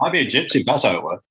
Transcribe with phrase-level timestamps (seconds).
[0.00, 0.64] Might be a gypsy.
[0.64, 1.24] That's how it works.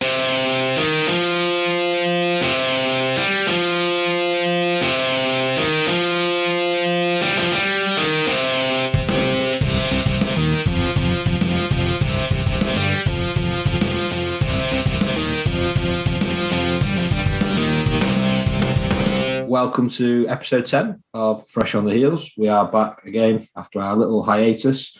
[19.49, 22.33] Welcome to episode 10 of Fresh on the Heels.
[22.37, 24.95] We are back again after our little hiatus.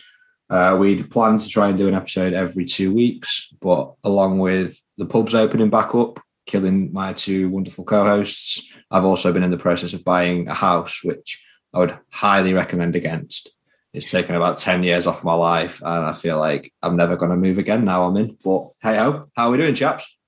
[0.50, 4.82] Uh, we'd planned to try and do an episode every two weeks, but along with
[4.98, 9.52] the pubs opening back up, killing my two wonderful co hosts, I've also been in
[9.52, 11.40] the process of buying a house, which
[11.72, 13.56] I would highly recommend against.
[13.92, 17.30] It's taken about 10 years off my life, and I feel like I'm never going
[17.30, 18.36] to move again now I'm in.
[18.44, 20.18] But hey ho, how are we doing, chaps?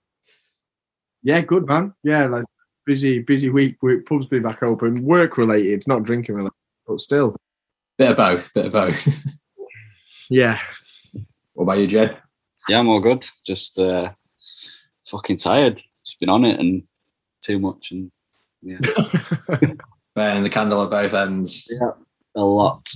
[1.25, 1.95] Yeah, good man.
[2.05, 2.45] Yeah, like
[2.87, 3.77] busy, busy week.
[4.09, 5.03] Pubs be back open.
[5.03, 6.55] Work related, not drinking related,
[6.87, 7.37] but still.
[7.99, 9.39] Bit of both, bit of both.
[10.33, 10.59] Yeah.
[11.53, 12.17] what about you, Jay?
[12.67, 13.27] Yeah, I'm all good.
[13.47, 14.13] Just uh,
[15.11, 15.77] fucking tired.
[16.07, 16.85] Just been on it and
[17.43, 18.11] too much and
[18.63, 18.79] yeah,
[20.15, 21.69] Burning the candle at both ends.
[21.71, 21.91] Yeah,
[22.35, 22.89] a lot.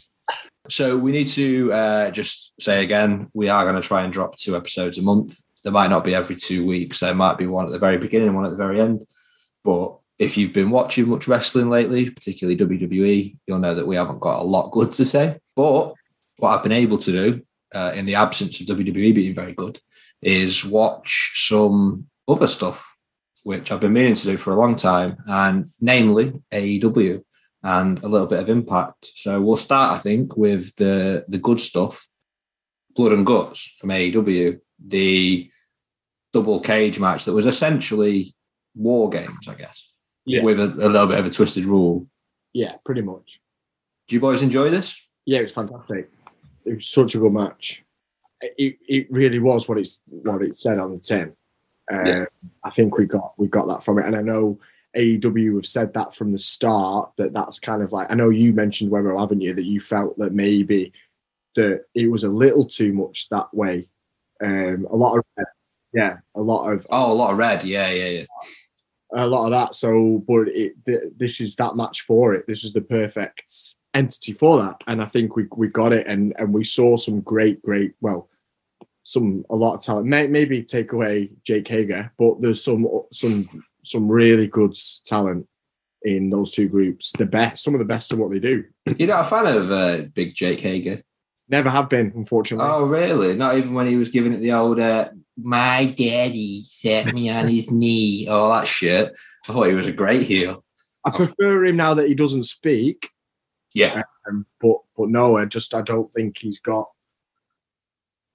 [0.70, 4.36] So we need to uh, just say again, we are going to try and drop
[4.36, 5.38] two episodes a month.
[5.62, 7.00] There might not be every two weeks.
[7.00, 9.04] There might be one at the very beginning, one at the very end.
[9.62, 14.20] But if you've been watching much wrestling lately, particularly WWE, you'll know that we haven't
[14.20, 15.38] got a lot good to say.
[15.54, 15.94] But
[16.38, 17.42] what I've been able to do
[17.74, 19.78] uh, in the absence of WWE being very good
[20.22, 22.94] is watch some other stuff,
[23.42, 27.22] which I've been meaning to do for a long time, and namely AEW
[27.62, 29.06] and a little bit of Impact.
[29.14, 32.06] So we'll start, I think, with the the good stuff,
[32.94, 35.50] Blood and Guts from AEW, the
[36.32, 38.34] double cage match that was essentially
[38.74, 39.90] war games, I guess,
[40.26, 40.42] Yeah.
[40.42, 42.06] with a, a little bit of a twisted rule.
[42.52, 43.40] Yeah, pretty much.
[44.08, 45.00] Do you boys enjoy this?
[45.24, 46.10] Yeah, it was fantastic.
[46.66, 47.84] It was such a good match.
[48.40, 51.32] It, it really was what it's what it said on the tin.
[51.92, 52.24] Uh, Yeah.
[52.64, 54.58] I think we got we got that from it, and I know
[54.96, 58.52] AEW have said that from the start that that's kind of like I know you
[58.52, 59.54] mentioned Webber, haven't you?
[59.54, 60.92] That you felt that maybe
[61.54, 63.88] that it was a little too much that way.
[64.42, 65.24] Um, a lot of
[65.94, 67.64] yeah, a lot of Oh, a lot of red.
[67.64, 68.24] Yeah, yeah, yeah.
[69.14, 69.74] a lot of that.
[69.74, 72.46] So, but it, th- this is that match for it.
[72.46, 73.50] This is the perfect
[73.96, 77.20] entity for that, and I think we we got it, and and we saw some
[77.20, 78.28] great, great, well,
[79.02, 80.06] some a lot of talent.
[80.06, 83.48] May, maybe take away Jake Hager, but there's some some
[83.82, 85.46] some really good talent
[86.02, 87.12] in those two groups.
[87.16, 88.64] The best, some of the best of what they do.
[88.84, 91.02] You're not a fan of uh, Big Jake Hager?
[91.48, 92.68] Never have been, unfortunately.
[92.68, 93.36] Oh, really?
[93.36, 97.48] Not even when he was giving it the old uh, "My daddy set me on
[97.48, 99.16] his knee," all that shit.
[99.48, 100.64] I thought he was a great heel.
[101.04, 103.10] I prefer him now that he doesn't speak.
[103.76, 106.88] Yeah, Um, but but no, I just I don't think he's got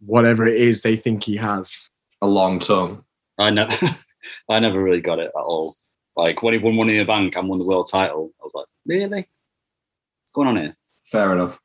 [0.05, 1.89] whatever it is they think he has.
[2.21, 3.03] a long tongue.
[3.39, 3.73] I never,
[4.49, 5.75] I never really got it at all.
[6.15, 8.51] Like when he won Money in the Bank and won the world title, I was
[8.53, 9.09] like, really?
[10.21, 10.75] What's going on here?
[11.05, 11.59] Fair enough.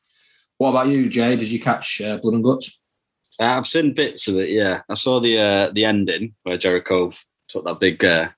[0.58, 1.36] What about you, Jay?
[1.36, 2.82] Did you catch uh, Blood and Guts?
[3.38, 4.48] Uh, I've seen bits of it.
[4.48, 7.12] Yeah, I saw the uh, the ending where Jericho
[7.48, 8.30] took that big uh,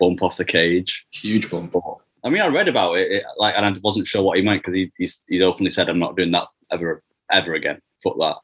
[0.00, 1.06] bump off the cage.
[1.10, 1.74] Huge bump.
[2.24, 4.62] I mean, I read about it, it like, and I wasn't sure what he meant
[4.62, 8.36] because he he's, he's openly said, "I'm not doing that ever ever again." Fuck that.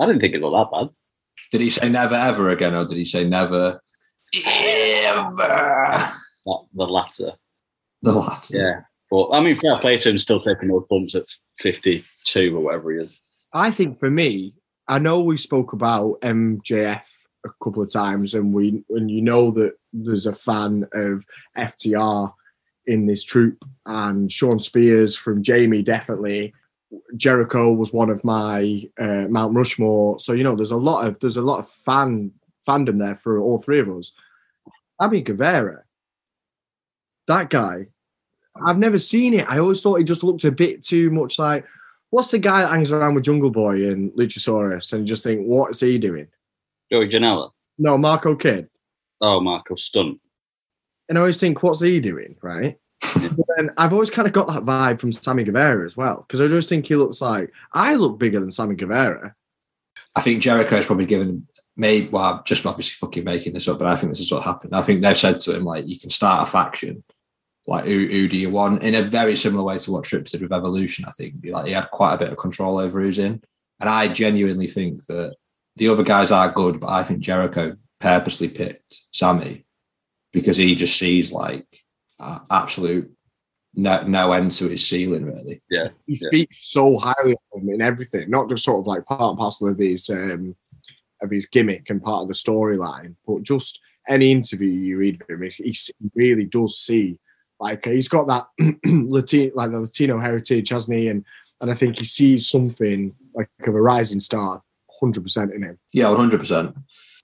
[0.00, 0.90] I didn't think it looked that bad.
[1.50, 3.80] Did he say never ever again, or did he say never
[4.46, 5.32] ever?
[5.36, 6.14] That,
[6.74, 7.32] the latter.
[8.02, 8.56] The latter.
[8.56, 8.80] Yeah.
[9.10, 11.24] But I mean, fair play to him still taking those bumps at
[11.60, 13.20] 52 or whatever he is.
[13.52, 14.54] I think for me,
[14.88, 17.04] I know we spoke about MJF
[17.44, 21.24] a couple of times, and we and you know that there's a fan of
[21.56, 22.32] FTR
[22.86, 26.52] in this troop, and Shawn Spears from Jamie definitely.
[27.16, 31.18] Jericho was one of my uh, Mount Rushmore, so you know there's a lot of
[31.20, 32.32] there's a lot of fan
[32.66, 34.14] fandom there for all three of us.
[35.00, 35.82] Sammy Guevara,
[37.28, 37.86] that guy,
[38.64, 39.48] I've never seen it.
[39.48, 41.66] I always thought he just looked a bit too much like
[42.10, 45.42] what's the guy that hangs around with Jungle Boy and Luchasaurus and you just think,
[45.42, 46.26] what's he doing?
[46.90, 47.50] Joey Janela.
[47.78, 48.68] No, Marco Kid.
[49.20, 50.20] Oh, Marko Stunt.
[51.08, 52.36] And I always think, what's he doing?
[52.42, 52.78] Right.
[53.14, 56.24] but then I've always kind of got that vibe from Sammy Guevara as well.
[56.26, 59.34] Because I just think he looks like I look bigger than Sammy Guevara.
[60.14, 63.78] I think Jericho Jericho's probably given made well, I'm just obviously fucking making this up,
[63.78, 64.74] but I think this is what happened.
[64.74, 67.04] I think they've said to him, like, you can start a faction.
[67.66, 68.82] Like, who, who do you want?
[68.82, 71.34] In a very similar way to what Trips did with Evolution, I think.
[71.44, 73.42] Like, he had quite a bit of control over who's in.
[73.78, 75.34] And I genuinely think that
[75.76, 79.65] the other guys are good, but I think Jericho purposely picked Sammy
[80.32, 81.66] because he just sees like
[82.20, 83.10] a- absolute
[83.78, 85.60] no, no end to his ceiling, really.
[85.68, 85.88] Yeah.
[86.06, 86.28] He Yeah.
[86.28, 89.68] speaks so highly of him in everything, not just sort of like part and parcel
[89.68, 90.56] of his um,
[91.22, 93.16] of his gimmick and part of the storyline.
[93.26, 97.18] But just any interview you read of him, he, he really does see
[97.60, 98.46] like he's got that
[98.86, 101.08] Latino, like the Latino heritage, hasn't he?
[101.08, 101.24] And
[101.60, 104.62] and I think he sees something like of a rising star,
[105.00, 105.78] hundred percent in him.
[105.92, 106.74] Yeah, one hundred percent.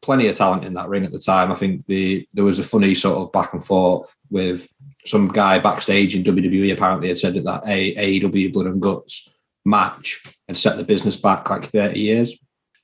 [0.02, 1.52] Plenty of talent in that ring at the time.
[1.52, 4.68] I think the there was a funny sort of back and forth with
[5.04, 6.72] some guy backstage in WWE.
[6.72, 11.48] Apparently, had said that that AEW Blood and Guts match had set the business back
[11.48, 12.38] like thirty years.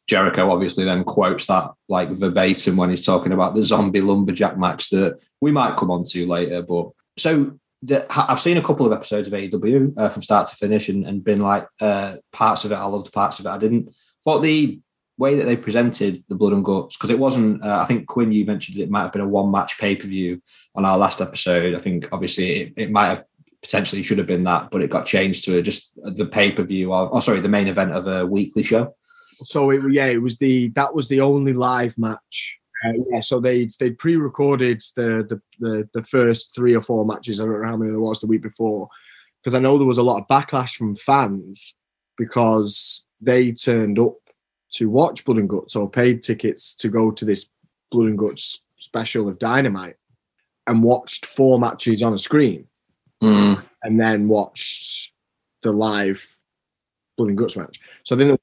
[0.09, 4.88] Jericho obviously then quotes that like verbatim when he's talking about the zombie lumberjack match
[4.88, 6.62] that we might come on to later.
[6.62, 10.56] But so the, I've seen a couple of episodes of AEW uh, from start to
[10.56, 13.59] finish and, and been like uh, parts of it I loved, parts of it I
[13.59, 13.94] didn't.
[14.25, 14.81] Thought the
[15.19, 17.62] way that they presented the blood and guts because it wasn't.
[17.62, 20.06] Uh, I think Quinn, you mentioned it might have been a one match pay per
[20.06, 20.41] view
[20.75, 21.75] on our last episode.
[21.75, 23.25] I think obviously it, it might have
[23.61, 26.93] potentially should have been that, but it got changed to just the pay per view.
[26.93, 28.94] Or oh, sorry, the main event of a weekly show.
[29.43, 32.59] So it, yeah, it was the that was the only live match.
[32.85, 37.41] Uh, yeah, so they they pre-recorded the, the the the first three or four matches.
[37.41, 38.88] I don't know how many there was the week before,
[39.43, 41.75] because I know there was a lot of backlash from fans
[42.17, 44.17] because they turned up
[44.73, 47.49] to watch Blood and Guts or paid tickets to go to this
[47.91, 49.97] Blood and Guts special of Dynamite
[50.67, 52.67] and watched four matches on a screen,
[53.23, 53.62] mm.
[53.82, 55.12] and then watched
[55.62, 56.37] the live
[57.17, 57.81] Blood and Guts match.
[58.03, 58.37] So then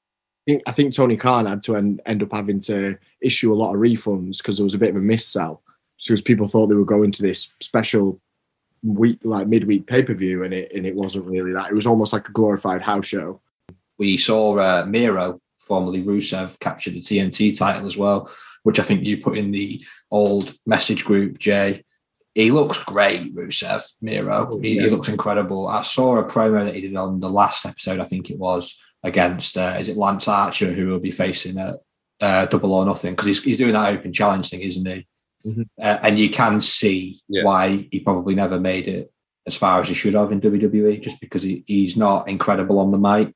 [0.46, 3.74] think I think Tony Khan had to end, end up having to issue a lot
[3.74, 5.62] of refunds because there was a bit of a miss sell
[5.98, 8.20] because people thought they were going to this special
[8.82, 11.70] week like midweek pay per view and it and it wasn't really that.
[11.70, 13.40] It was almost like a glorified house show.
[13.98, 18.30] We saw uh, Miro, formerly Rusev, captured the TNT title as well,
[18.62, 21.84] which I think you put in the old message group, Jay.
[22.34, 24.48] He looks great, Rusev, Miro.
[24.52, 24.82] Oh, he, yeah.
[24.82, 25.66] he looks incredible.
[25.68, 28.78] I saw a promo that he did on the last episode, I think it was,
[29.02, 31.76] against uh, is it Lance Archer who will be facing a,
[32.20, 35.06] a double or nothing because he's, he's doing that open challenge thing, isn't he?
[35.46, 35.62] Mm-hmm.
[35.80, 37.44] Uh, and you can see yeah.
[37.44, 39.12] why he probably never made it
[39.46, 42.90] as far as he should have in WWE, just because he, he's not incredible on
[42.90, 43.34] the mic.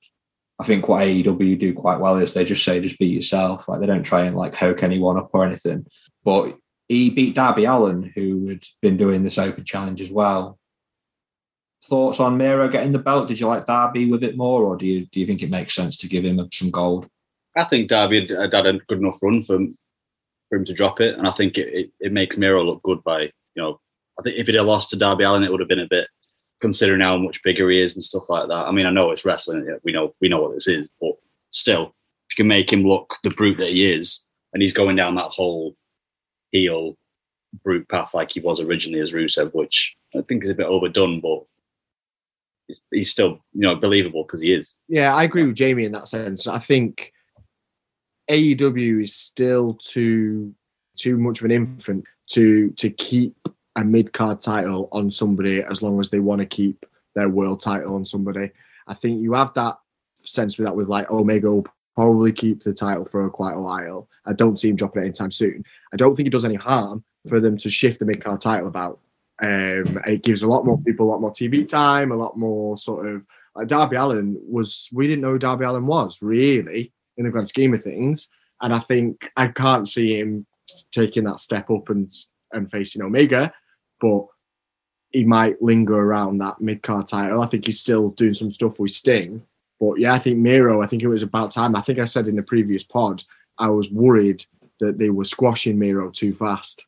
[0.61, 3.81] I think what AEW do quite well is they just say just be yourself, like
[3.81, 5.87] they don't try and like hoke anyone up or anything.
[6.23, 6.55] But
[6.87, 10.59] he beat Darby Allin, who had been doing this open challenge as well,
[11.83, 13.29] thoughts on Miro getting the belt?
[13.29, 15.75] Did you like Darby with it more, or do you do you think it makes
[15.75, 17.09] sense to give him some gold?
[17.57, 19.79] I think Darby had, had a good enough run for him,
[20.51, 23.03] for him to drop it, and I think it, it, it, makes Miro look good
[23.03, 23.81] by you know.
[24.19, 26.09] I think if it had lost to Darby Allin, it would have been a bit
[26.61, 28.67] considering how much bigger he is and stuff like that.
[28.67, 31.13] I mean, I know it's wrestling; we know we know what this is, but
[31.51, 31.95] still,
[32.31, 35.31] you can make him look the brute that he is, and he's going down that
[35.31, 35.77] whole
[36.53, 36.97] heel
[37.65, 41.21] brute path like he was originally as Rusev, which I think is a bit overdone,
[41.21, 41.45] but
[42.69, 44.77] he's, he's still you know believable because he is.
[44.89, 46.47] Yeah, I agree with Jamie in that sense.
[46.47, 47.13] I think
[48.31, 50.55] AEW is still too
[50.97, 53.35] too much of an infant to to keep
[53.77, 56.85] a mid card title on somebody as long as they want to keep
[57.15, 58.51] their world title on somebody.
[58.87, 59.79] I think you have that
[60.23, 64.09] sense with that with like Omega will probably keep the title for quite a while.
[64.27, 65.65] I don't see him dropping it anytime soon.
[65.93, 68.69] I don't think it does any harm for them to shift the mid card title
[68.69, 69.01] about
[69.43, 72.77] um, it gives a lot more people a lot more TV time, a lot more
[72.77, 73.23] sort of
[73.55, 74.89] like Darby Allin was.
[74.93, 78.29] We didn't know who Darby Allin was really in the grand scheme of things,
[78.61, 80.47] and I think I can't see him
[80.93, 82.11] taking that step up and
[82.53, 83.53] and facing Omega,
[84.01, 84.27] but
[85.11, 87.43] he might linger around that mid card title.
[87.43, 89.43] I think he's still doing some stuff with Sting,
[89.79, 90.83] but yeah, I think Miro.
[90.83, 91.75] I think it was about time.
[91.75, 93.25] I think I said in the previous pod
[93.59, 94.45] I was worried
[94.81, 96.87] that they were squashing Miro too fast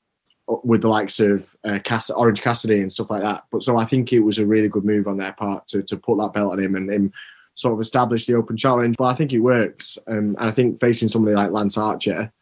[0.64, 3.44] with the likes of uh, Cass- Orange Cassidy and stuff like that.
[3.50, 5.96] But so I think it was a really good move on their part to to
[5.96, 7.12] put that belt on him and him
[7.54, 8.96] sort of establish the open challenge.
[8.98, 12.32] But I think it works, um, and I think facing somebody like Lance Archer,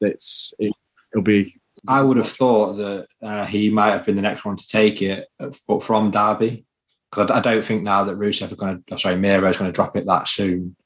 [0.00, 0.72] that's it,
[1.14, 1.54] will be.
[1.86, 5.02] I would have thought that uh, he might have been the next one to take
[5.02, 5.28] it,
[5.68, 6.64] but from Darby,
[7.10, 9.70] because I, I, don't think now that Rusev are going to, sorry, Miro is going
[9.70, 10.76] to drop it that soon.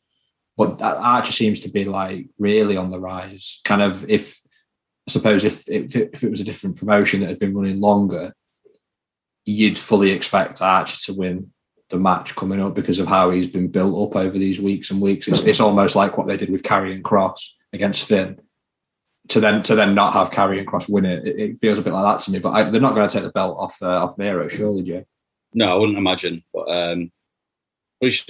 [0.57, 3.61] But Archer seems to be like really on the rise.
[3.65, 4.41] Kind of if
[5.09, 8.35] I suppose if, if, if it was a different promotion that had been running longer,
[9.47, 11.53] you'd fully expect Archer to win
[11.91, 15.01] the match coming up because of how he's been built up over these weeks and
[15.01, 15.29] weeks.
[15.29, 18.41] It's, it's almost like what they did with Karrion Kross against Finn.
[19.29, 21.93] To then to then not have Karrion Kross win it, it, it feels a bit
[21.93, 22.39] like that to me.
[22.39, 25.05] But I, they're not going to take the belt off uh, off Miro, surely, Jay.
[25.55, 26.43] No, I wouldn't imagine.
[26.53, 27.13] But um,
[28.01, 28.27] we should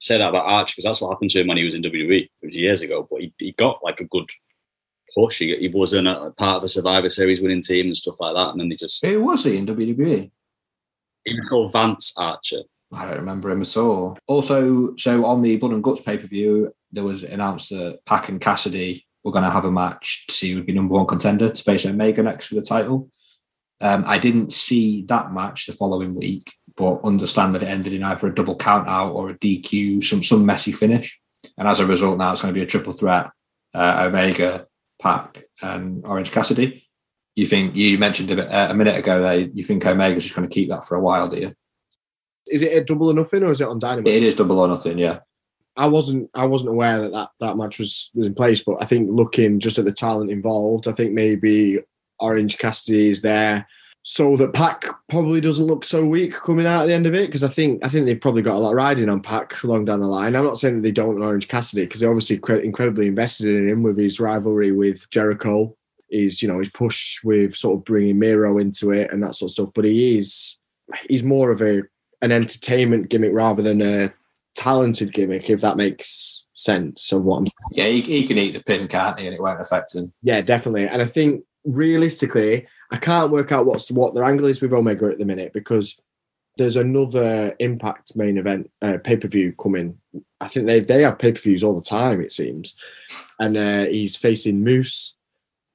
[0.00, 2.28] say that about Archer because that's what happened to him when he was in WWE
[2.42, 3.06] years ago.
[3.10, 4.30] But he, he got like a good
[5.16, 5.38] push.
[5.38, 8.34] He, he was in a part of the Survivor Series winning team and stuff like
[8.34, 8.50] that.
[8.50, 9.04] And then they just.
[9.04, 10.30] Who was he in WWE?
[11.24, 12.62] He was called Vance Archer.
[12.92, 14.16] I don't remember him at all.
[14.28, 18.28] Also, so on the Blood and Guts pay per view, there was announced that Pac
[18.28, 21.06] and Cassidy were going to have a match to see who would be number one
[21.06, 23.10] contender to face Omega next for the title.
[23.80, 28.04] Um, I didn't see that match the following week, but understand that it ended in
[28.04, 31.20] either a double count out or a DQ, some some messy finish.
[31.58, 33.30] And as a result, now it's going to be a triple threat:
[33.74, 34.66] uh, Omega,
[35.02, 36.88] Pac, and Orange Cassidy.
[37.34, 40.36] You think you mentioned a, bit, uh, a minute ago that you think Omega's just
[40.36, 41.54] going to keep that for a while, do you?
[42.46, 44.06] Is it a double or nothing, or is it on Dynamite?
[44.06, 45.18] It is double or nothing, yeah.
[45.76, 48.86] I wasn't I wasn't aware that that, that match was, was in place, but I
[48.86, 51.78] think looking just at the talent involved, I think maybe
[52.18, 53.66] Orange Cassidy is there
[54.08, 57.26] so that Pac probably doesn't look so weak coming out at the end of it
[57.26, 59.98] because I think I think they've probably got a lot riding on Pac long down
[59.98, 60.36] the line.
[60.36, 63.82] I'm not saying that they don't Orange Cassidy because they're obviously incredibly invested in him
[63.82, 65.76] with his rivalry with Jericho.
[66.08, 69.50] He's you know his push with sort of bringing Miro into it and that sort
[69.50, 69.70] of stuff.
[69.74, 70.58] But he is
[71.08, 71.82] he's more of a
[72.22, 74.12] an entertainment gimmick rather than a
[74.56, 77.86] talented gimmick, if that makes sense of what I'm saying.
[77.86, 79.26] Yeah, he, he can eat the pin, can't he?
[79.26, 80.12] And it won't affect him.
[80.22, 80.88] Yeah, definitely.
[80.88, 85.06] And I think realistically, I can't work out what's what their angle is with Omega
[85.06, 86.00] at the minute because
[86.56, 89.98] there's another Impact main event uh, pay per view coming.
[90.40, 92.74] I think they they have pay per views all the time, it seems.
[93.38, 95.14] And uh, he's facing Moose,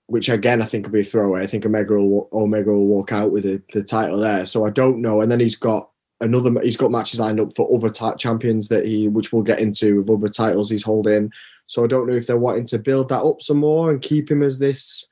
[0.08, 1.44] which again I think will be a throwaway.
[1.44, 4.46] I think Omega will Omega will walk out with the, the title there.
[4.46, 5.22] So I don't know.
[5.22, 5.91] And then he's got
[6.22, 9.60] another he's got matches lined up for other t- champions that he which we'll get
[9.60, 11.32] into with other titles he's holding.
[11.68, 14.30] So i don't know if they're wanting to build that up some more and keep
[14.30, 15.08] him as this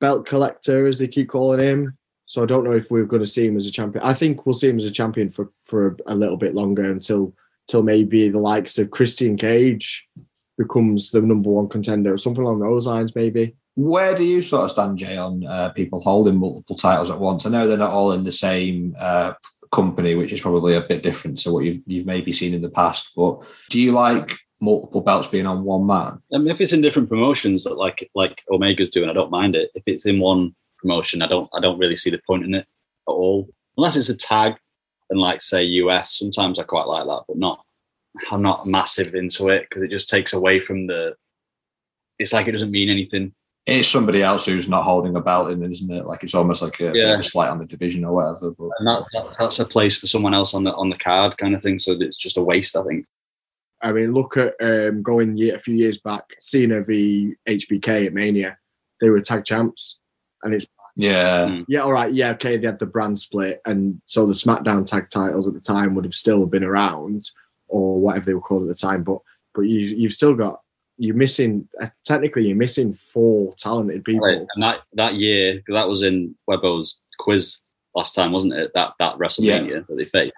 [0.00, 1.96] belt collector as they keep calling him.
[2.26, 4.04] So i don't know if we're going to see him as a champion.
[4.04, 6.90] I think we'll see him as a champion for for a, a little bit longer
[6.90, 7.34] until
[7.68, 10.08] until maybe the likes of christian cage
[10.60, 13.54] becomes the number one contender or something along those lines maybe.
[13.76, 17.46] Where do you sort of stand, Jay, on uh, people holding multiple titles at once?
[17.46, 19.32] I know they're not all in the same uh,
[19.72, 22.70] company, which is probably a bit different to what you've you've maybe seen in the
[22.70, 23.12] past.
[23.14, 26.20] But do you like multiple belts being on one man?
[26.32, 29.70] I mean, if it's in different promotions, like like Omega's doing, I don't mind it.
[29.74, 32.66] If it's in one promotion, I don't I don't really see the point in it
[33.08, 34.54] at all, unless it's a tag
[35.10, 36.18] and like say US.
[36.18, 37.64] Sometimes I quite like that, but not.
[38.32, 41.14] I'm not massive into it because it just takes away from the.
[42.18, 43.32] It's like it doesn't mean anything
[43.66, 46.06] it's somebody else who's not holding a belt in, isn't it?
[46.06, 47.18] Like it's almost like a, yeah.
[47.18, 48.50] a slight on the division or whatever.
[48.52, 51.36] But and that, that, that's a place for someone else on the on the card,
[51.38, 51.78] kind of thing.
[51.78, 53.06] So it's just a waste, I think.
[53.82, 58.58] I mean, look at um, going a few years back, Cena v HBK at Mania.
[59.00, 59.98] They were tag champs,
[60.42, 61.62] and it's yeah, hmm.
[61.68, 62.56] yeah, all right, yeah, okay.
[62.56, 66.04] They had the brand split, and so the SmackDown tag titles at the time would
[66.04, 67.30] have still been around,
[67.68, 69.02] or whatever they were called at the time.
[69.02, 69.18] But
[69.54, 70.60] but you you've still got
[71.00, 74.26] you're missing uh, technically you're missing four talented people.
[74.26, 74.46] Right.
[74.54, 77.62] And that that year, that was in Webbo's quiz
[77.94, 78.70] last time, wasn't it?
[78.74, 79.80] That that WrestleMania yeah.
[79.88, 80.34] that they faced.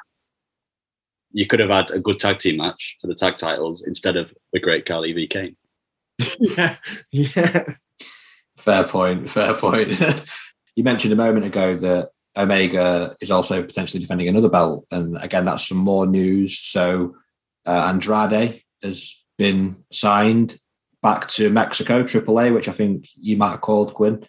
[1.32, 4.32] You could have had a good tag team match for the tag titles instead of
[4.52, 5.56] the Great Khali v Kane.
[6.38, 6.76] yeah,
[7.10, 7.64] yeah.
[8.56, 9.28] Fair point.
[9.28, 10.00] Fair point.
[10.76, 15.44] you mentioned a moment ago that Omega is also potentially defending another belt, and again,
[15.44, 16.56] that's some more news.
[16.56, 17.16] So
[17.66, 20.56] uh, Andrade has been signed
[21.02, 24.24] back to Mexico, AAA, which I think you might have called Quinn.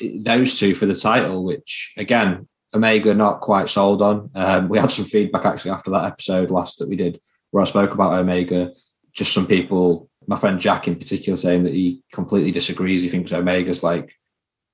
[0.00, 4.30] Those two for the title, which again, Omega not quite sold on.
[4.34, 7.18] Um, we had some feedback actually after that episode last that we did
[7.50, 8.72] where I spoke about Omega.
[9.14, 13.02] Just some people, my friend Jack in particular, saying that he completely disagrees.
[13.02, 14.12] He thinks Omega's like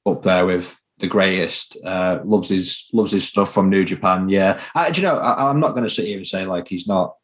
[0.06, 1.76] up there with the greatest.
[1.84, 4.28] Uh, loves his loves his stuff from New Japan.
[4.28, 5.18] Yeah, I, do you know?
[5.18, 7.14] I, I'm not going to sit here and say like he's not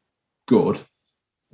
[0.46, 0.78] good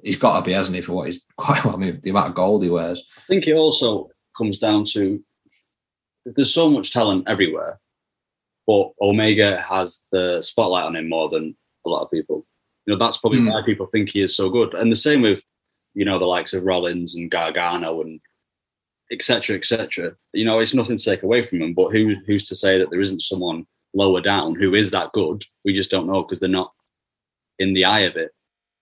[0.02, 2.30] he's got to be, hasn't he, for what he's quite well, I mean, the amount
[2.30, 3.02] of gold he wears.
[3.16, 5.22] I think it also comes down to
[6.24, 7.80] there's so much talent everywhere,
[8.66, 12.46] but Omega has the spotlight on him more than a lot of people.
[12.86, 13.52] You know, that's probably mm.
[13.52, 14.74] why people think he is so good.
[14.74, 15.42] And the same with,
[15.94, 18.20] you know, the likes of Rollins and Gargano and
[19.10, 19.56] etc.
[19.56, 20.14] etc.
[20.32, 22.90] You know, it's nothing to take away from them, but who who's to say that
[22.90, 25.44] there isn't someone lower down who is that good?
[25.64, 26.72] We just don't know because they're not
[27.58, 28.32] in the eye of it.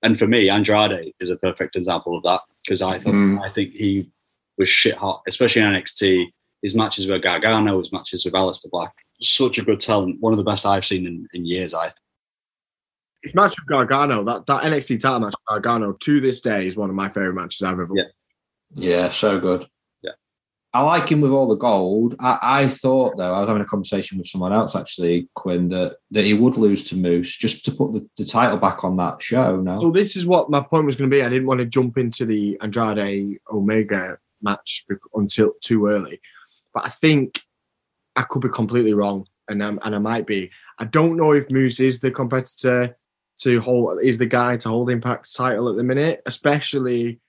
[0.03, 3.41] And for me, Andrade is a perfect example of that because I thought mm.
[3.41, 4.11] I think he
[4.57, 6.27] was shit hot, especially in NXT.
[6.63, 10.21] His matches with Gargano, his matches with Aleister Black, such a good talent.
[10.21, 11.75] One of the best I've seen in, in years.
[11.75, 11.97] I think.
[13.23, 16.77] His match with Gargano, that, that NXT title match with Gargano, to this day is
[16.77, 17.93] one of my favorite matches I've ever.
[17.95, 18.05] Yeah,
[18.75, 19.69] yeah, so good.
[20.75, 22.15] I like him with all the gold.
[22.21, 25.97] I, I, thought though, I was having a conversation with someone else actually, Quinn, that,
[26.11, 29.23] that he would lose to Moose just to put the, the title back on that
[29.23, 29.61] show.
[29.61, 29.77] No.
[29.77, 31.23] So this is what my point was going to be.
[31.23, 34.85] I didn't want to jump into the Andrade Omega match
[35.15, 36.21] until too early,
[36.75, 37.41] but I think
[38.15, 40.51] I could be completely wrong, and um, and I might be.
[40.79, 42.97] I don't know if Moose is the competitor
[43.39, 47.21] to hold is the guy to hold Impact's title at the minute, especially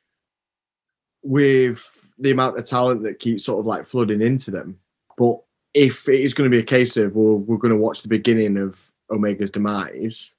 [1.24, 4.80] with the amount of talent that keeps sort of like flooding into them.
[5.18, 5.40] But
[5.74, 8.08] if it is going to be a case of well, we're going to watch the
[8.08, 10.34] beginning of Omega's demise,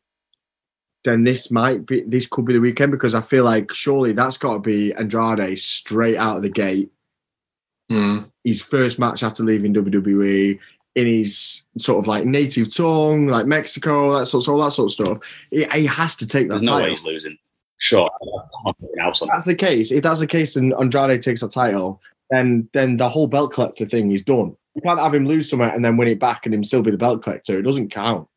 [1.04, 4.36] then this might be this could be the weekend because I feel like surely that's
[4.36, 6.90] got to be Andrade straight out of the gate.
[7.90, 8.30] Mm.
[8.44, 10.58] His first match after leaving WWE
[10.94, 14.92] in his sort of like native tongue, like Mexico, that sort, all that sort of
[14.92, 15.18] stuff.
[15.50, 17.38] He, he has to take that There's no way he's losing.
[17.80, 18.10] Sure.
[18.66, 22.98] If that's the case, if that's the case, and Andrade takes a title, then then
[22.98, 24.54] the whole belt collector thing is done.
[24.74, 26.90] You can't have him lose somewhere and then win it back and him still be
[26.90, 27.58] the belt collector.
[27.58, 28.28] It doesn't count.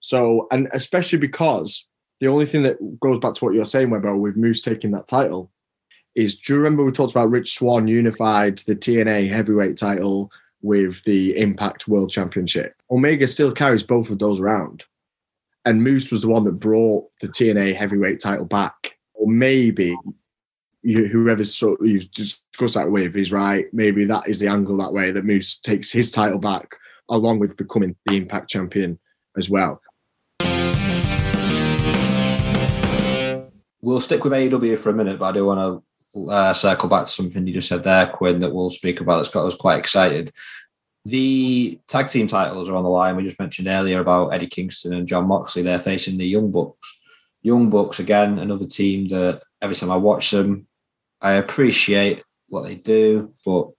[0.00, 1.86] So, and especially because
[2.20, 5.08] the only thing that goes back to what you're saying, Webber, with Moose taking that
[5.08, 5.50] title,
[6.14, 10.30] is do you remember we talked about Rich Swann unified the TNA heavyweight title
[10.62, 12.74] with the Impact World Championship?
[12.90, 14.84] Omega still carries both of those around.
[15.64, 18.98] And Moose was the one that brought the TNA heavyweight title back.
[19.14, 19.96] Or maybe
[20.82, 23.66] you, whoever's sort you've discussed that with is right.
[23.72, 26.74] Maybe that is the angle that way that Moose takes his title back
[27.08, 28.98] along with becoming the Impact champion
[29.36, 29.80] as well.
[33.80, 37.06] We'll stick with AEW for a minute, but I do want to uh, circle back
[37.06, 39.78] to something you just said there, Quinn, that we'll speak about that's got us quite
[39.78, 40.32] excited.
[41.04, 43.16] The tag team titles are on the line.
[43.16, 45.62] We just mentioned earlier about Eddie Kingston and John Moxley.
[45.62, 47.00] They're facing the Young Bucks.
[47.42, 50.68] Young Bucks, again, another team that every time I watch them,
[51.20, 53.70] I appreciate what they do, but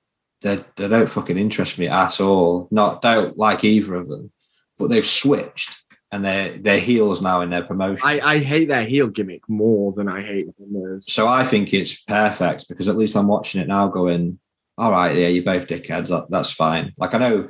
[0.41, 2.67] they, they don't fucking interest me at all.
[2.71, 4.31] Not don't like either of them,
[4.77, 8.07] but they've switched and they're they're heels now in their promotion.
[8.07, 12.01] I, I hate their heel gimmick more than I hate them so I think it's
[12.03, 14.39] perfect because at least I'm watching it now, going,
[14.77, 16.09] all right, yeah, you're both dickheads.
[16.09, 16.93] That, that's fine.
[16.97, 17.49] Like I know,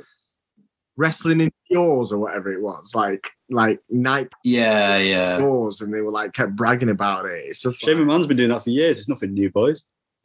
[0.96, 5.38] wrestling in yours or whatever it was, like like night yeah, yeah.
[5.38, 7.44] doors, and they were like kept bragging about it.
[7.46, 9.00] It's just Shane like, McMahon's been doing that for years.
[9.00, 9.84] It's nothing new, boys.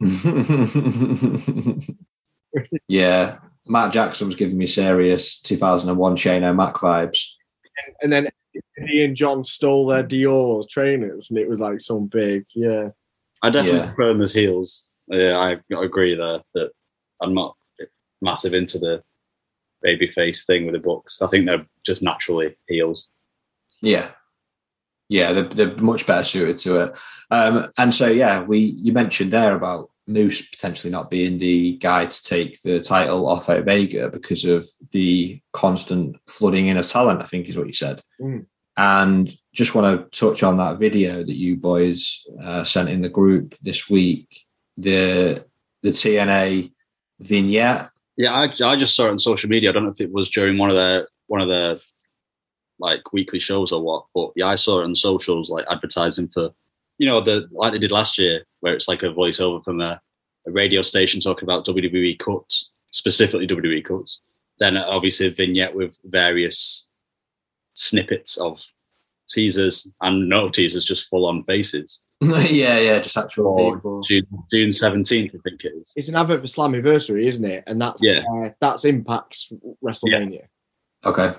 [2.88, 3.38] yeah,
[3.68, 7.34] Matt Jackson was giving me serious 2001 Shane O'Mac vibes.
[8.02, 8.28] and then
[8.88, 12.90] he and John stole their Dior trainers, and it was like some big, yeah.
[13.42, 13.86] I definitely Yeah.
[13.86, 14.88] prefer them as heels.
[15.08, 16.70] Yeah, I agree there that
[17.22, 17.56] I'm not
[18.20, 19.02] massive into the
[19.84, 21.22] babyface thing with the books.
[21.22, 23.08] I think they're just naturally heels.
[23.82, 24.10] Yeah.
[25.08, 26.98] Yeah, they're, they're much better suited to it.
[27.30, 32.06] Um, and so, yeah, we you mentioned there about Moose potentially not being the guy
[32.06, 37.26] to take the title off Omega because of the constant flooding in of talent, I
[37.26, 38.00] think is what you said.
[38.20, 38.46] Mm.
[38.76, 43.08] And just want to touch on that video that you boys uh, sent in the
[43.08, 45.44] group this week, the
[45.82, 46.70] the TNA
[47.20, 47.90] vignette.
[48.16, 49.70] Yeah, I, I just saw it on social media.
[49.70, 51.80] I don't know if it was during one of the one of the
[52.78, 56.50] like weekly shows or what, but yeah, I saw it on socials like advertising for
[56.98, 60.00] you know the like they did last year, where it's like a voiceover from a,
[60.46, 64.20] a radio station talking about WWE cuts, specifically WWE cuts.
[64.58, 66.86] Then obviously a vignette with various
[67.74, 68.60] snippets of
[69.32, 72.02] teasers and no teasers, just full on faces.
[72.20, 74.02] yeah, yeah, just actual Or people.
[74.02, 75.92] June June seventeenth, I think it is.
[75.96, 77.64] It's an advert for Slammiversary, isn't it?
[77.66, 78.20] And that's Yeah.
[78.30, 80.42] uh, that's Impact's WrestleMania.
[81.04, 81.34] Okay.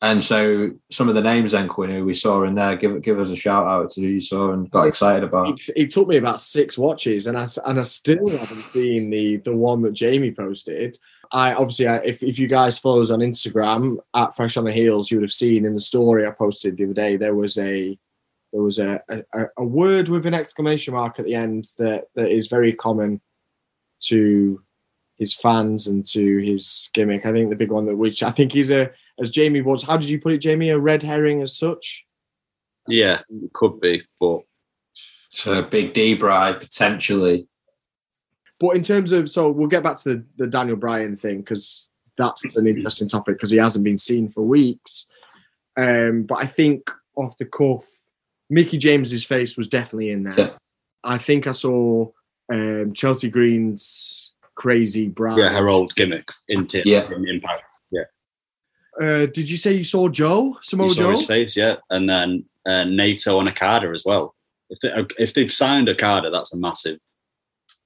[0.00, 3.18] And so some of the names then, Quinn, who we saw in there, give give
[3.18, 5.48] us a shout out to who you saw and got excited about.
[5.48, 9.38] It, it took me about six watches, and I and I still haven't seen the
[9.38, 10.96] the one that Jamie posted.
[11.32, 14.72] I obviously, I, if if you guys follow us on Instagram at Fresh on the
[14.72, 17.58] Heels, you would have seen in the story I posted the other day there was
[17.58, 17.98] a
[18.52, 22.30] there was a a, a word with an exclamation mark at the end that that
[22.30, 23.20] is very common
[24.02, 24.62] to
[25.16, 27.26] his fans and to his gimmick.
[27.26, 29.82] I think the big one that which I think he's a as Jamie was.
[29.82, 30.70] How did you put it, Jamie?
[30.70, 32.04] A red herring as such.
[32.86, 34.40] Yeah, it could be, but
[35.30, 37.48] So Big D Bride potentially.
[38.60, 41.88] But in terms of, so we'll get back to the, the Daniel Bryan thing because
[42.16, 45.06] that's an interesting topic because he hasn't been seen for weeks.
[45.76, 47.84] Um, but I think off the cuff,
[48.50, 50.34] Mickie James's face was definitely in there.
[50.36, 50.50] Yeah.
[51.04, 52.10] I think I saw
[52.52, 55.38] um, Chelsea Green's crazy bride.
[55.38, 57.08] yeah, her old gimmick in, t- Yeah.
[57.12, 57.74] in Impact.
[57.92, 58.04] Yeah,
[59.00, 61.10] Uh, did you say you saw Joe Samoa you saw Joe?
[61.10, 61.56] his face.
[61.56, 64.34] Yeah, and then uh, Naito and Okada as well.
[64.70, 66.98] If they, if they've signed Okada, that's a massive.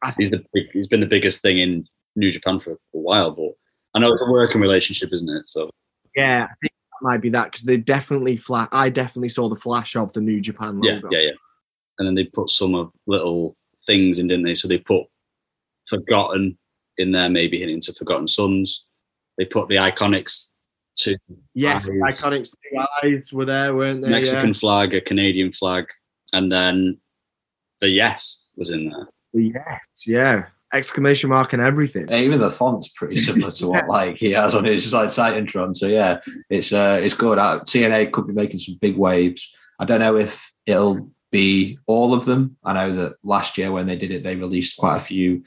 [0.02, 1.86] I think He's the big, he's been the biggest thing in
[2.16, 3.52] New Japan for a while, but
[3.94, 5.48] I know it's a working relationship, isn't it?
[5.48, 5.70] So
[6.16, 8.68] yeah, I think that might be that because they definitely flash.
[8.72, 11.08] I definitely saw the flash of the New Japan yeah, logo.
[11.10, 11.32] yeah, yeah.
[11.98, 14.54] And then they put some of little things in, didn't they?
[14.54, 15.04] So they put
[15.88, 16.58] Forgotten
[16.98, 18.86] in there, maybe hinting to Forgotten Sons.
[19.38, 20.50] They put the Iconics
[20.96, 21.16] to
[21.54, 22.22] Yes, Eyes.
[22.22, 24.10] Iconics two eyes were there, weren't they?
[24.10, 24.52] Mexican Yeah.
[24.54, 25.86] flag, a Canadian flag,
[26.32, 26.98] and then
[27.80, 29.08] the yes was in there.
[29.34, 30.46] Yes, yeah.
[30.74, 32.10] Exclamation mark and everything.
[32.10, 35.70] Even the font's pretty similar to what like he has on his like site intro.
[35.74, 37.38] So yeah, it's uh it's good.
[37.38, 39.54] Uh, TNA could be making some big waves.
[39.78, 42.56] I don't know if it'll be all of them.
[42.64, 45.42] I know that last year when they did it, they released quite a few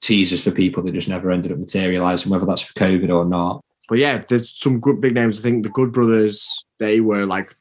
[0.00, 3.64] teasers for people that just never ended up materializing, whether that's for COVID or not.
[3.88, 5.38] But yeah, there's some good big names.
[5.38, 7.56] I think the Good Brothers, they were like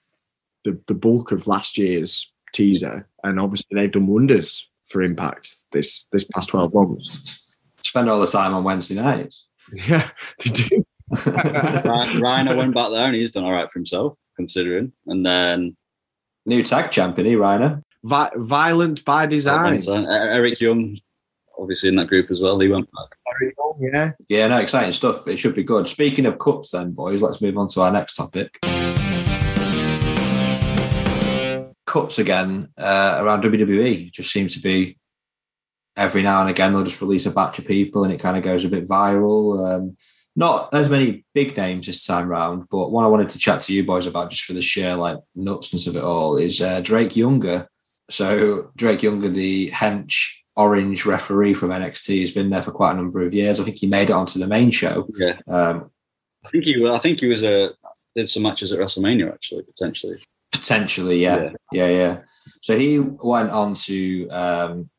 [0.63, 3.07] the, the bulk of last year's teaser.
[3.23, 7.39] And obviously they've done wonders for Impact this this past 12 months.
[7.83, 9.45] Spend all the time on Wednesday nights.
[9.73, 10.09] Yeah,
[10.43, 10.85] they do.
[11.11, 14.93] Rhyno went back there and he's done all right for himself, considering.
[15.07, 15.75] And then
[16.45, 17.83] New tag champion, he Rhyno.
[18.05, 19.81] Vi- violent by design.
[19.85, 20.97] uh, Eric Young,
[21.59, 22.59] obviously in that group as well.
[22.59, 23.17] He went back.
[23.79, 24.11] Yeah.
[24.27, 25.27] Yeah, no, exciting stuff.
[25.27, 25.87] It should be good.
[25.87, 28.57] Speaking of cuts, then, boys, let's move on to our next topic.
[31.85, 34.97] Cuts again uh, around WWE just seems to be
[35.95, 38.43] every now and again they'll just release a batch of people and it kind of
[38.43, 39.73] goes a bit viral.
[39.73, 39.97] Um,
[40.35, 43.73] not as many big names this time round, but one I wanted to chat to
[43.73, 47.15] you boys about just for the sheer like nutsness of it all is uh, Drake
[47.15, 47.67] Younger.
[48.09, 52.95] So Drake Younger, the hench orange referee from NXT, has been there for quite a
[52.95, 53.59] number of years.
[53.59, 55.07] I think he made it onto the main show.
[55.17, 55.91] Yeah, Um,
[56.45, 56.85] I think he.
[56.85, 57.71] I think he was a
[58.17, 60.19] did some matches at WrestleMania actually, potentially.
[60.51, 61.51] Potentially, yeah.
[61.71, 62.19] yeah, yeah,
[62.61, 64.89] So he went on to um,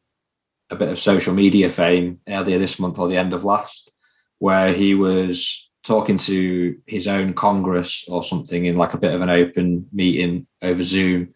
[0.71, 3.91] a bit of social media fame earlier this month or the end of last,
[4.39, 9.21] where he was talking to his own Congress or something in like a bit of
[9.21, 11.35] an open meeting over Zoom.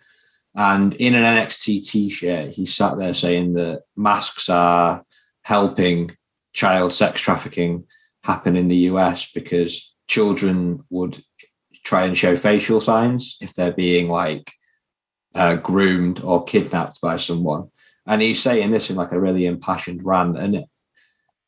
[0.55, 5.05] And in an NXT t shirt, he sat there saying that masks are
[5.43, 6.17] helping
[6.53, 7.85] child sex trafficking
[8.23, 11.23] happen in the US because children would
[11.85, 14.53] try and show facial signs if they're being like
[15.35, 17.69] uh, groomed or kidnapped by someone.
[18.07, 20.39] And he's saying this in like a really impassioned rant.
[20.39, 20.65] And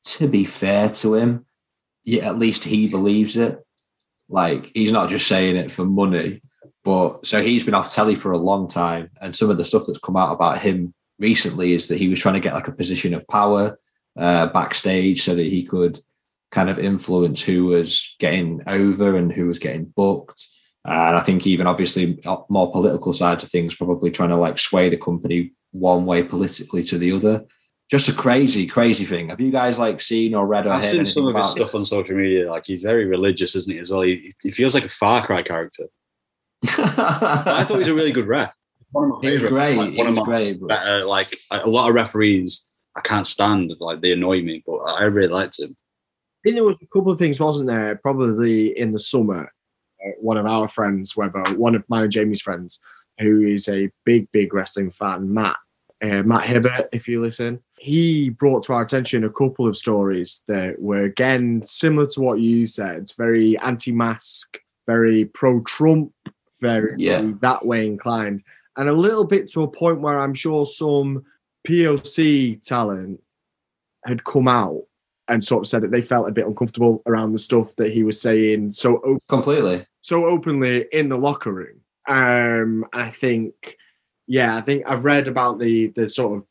[0.04, 1.46] to be fair to him,
[2.04, 3.58] yeah, at least he believes it.
[4.28, 6.40] Like he's not just saying it for money.
[6.84, 9.10] But so he's been off telly for a long time.
[9.20, 12.20] And some of the stuff that's come out about him recently is that he was
[12.20, 13.78] trying to get like a position of power
[14.18, 15.98] uh, backstage so that he could
[16.50, 20.44] kind of influence who was getting over and who was getting booked.
[20.84, 22.20] And I think even obviously
[22.50, 26.82] more political sides of things, probably trying to like sway the company one way politically
[26.84, 27.44] to the other.
[27.90, 29.30] Just a crazy, crazy thing.
[29.30, 31.84] Have you guys like seen or read or I've seen some of his stuff on
[31.84, 32.50] social media.
[32.50, 33.78] Like he's very religious, isn't he?
[33.78, 35.84] As well, he, he feels like a Far Cry character.
[36.68, 38.54] I thought he was a really good ref.
[38.92, 39.76] One of my he was great.
[39.76, 40.60] like, he one of was my great.
[40.60, 41.04] But better.
[41.04, 43.72] Like a lot of referees, I can't stand.
[43.80, 45.76] Like they annoy me, but I really liked him.
[45.76, 47.96] I think there was a couple of things, wasn't there?
[47.96, 49.50] Probably in the summer,
[50.04, 52.80] uh, one of our friends, Weber, one of mine and Jamie's friends,
[53.18, 55.56] who is a big, big wrestling fan, Matt,
[56.02, 60.42] uh, Matt Hibbert, if you listen, he brought to our attention a couple of stories
[60.48, 66.12] that were again similar to what you said, very anti-mask, very pro-Trump,
[66.64, 67.32] very Yeah.
[67.42, 68.42] that way inclined,
[68.76, 71.24] and a little bit to a point where I'm sure some
[71.66, 73.20] POC talent
[74.04, 74.82] had come out
[75.28, 78.02] and sort of said that they felt a bit uncomfortable around the stuff that he
[78.02, 79.86] was saying so completely.
[80.02, 81.80] so openly in the locker room.
[82.06, 83.76] Um, I think,
[84.26, 86.44] yeah, I think I've read about the the sort of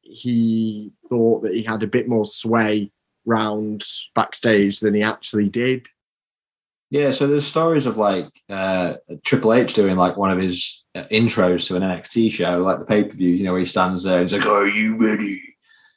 [0.00, 2.90] he thought that he had a bit more sway
[3.26, 5.86] round backstage than he actually did.
[6.90, 8.94] Yeah, so there's stories of like uh,
[9.24, 12.84] Triple H doing like one of his uh, intros to an NXT show, like the
[12.84, 13.40] pay per views.
[13.40, 15.42] You know, where he stands there and he's like, "Are you ready?"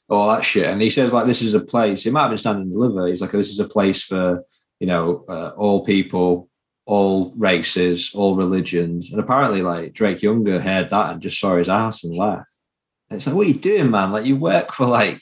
[0.10, 2.38] All that shit, and he says like, "This is a place." It might have been
[2.39, 3.08] standing in and deliver.
[3.08, 4.43] He's like, "This is a place for
[4.80, 6.49] you know uh, all people,
[6.88, 11.69] all races, all religions." And apparently, like Drake Younger heard that and just saw his
[11.69, 12.49] ass and left.
[13.12, 14.12] And it's like, "What are you doing, man?
[14.12, 15.19] Like, you work for like."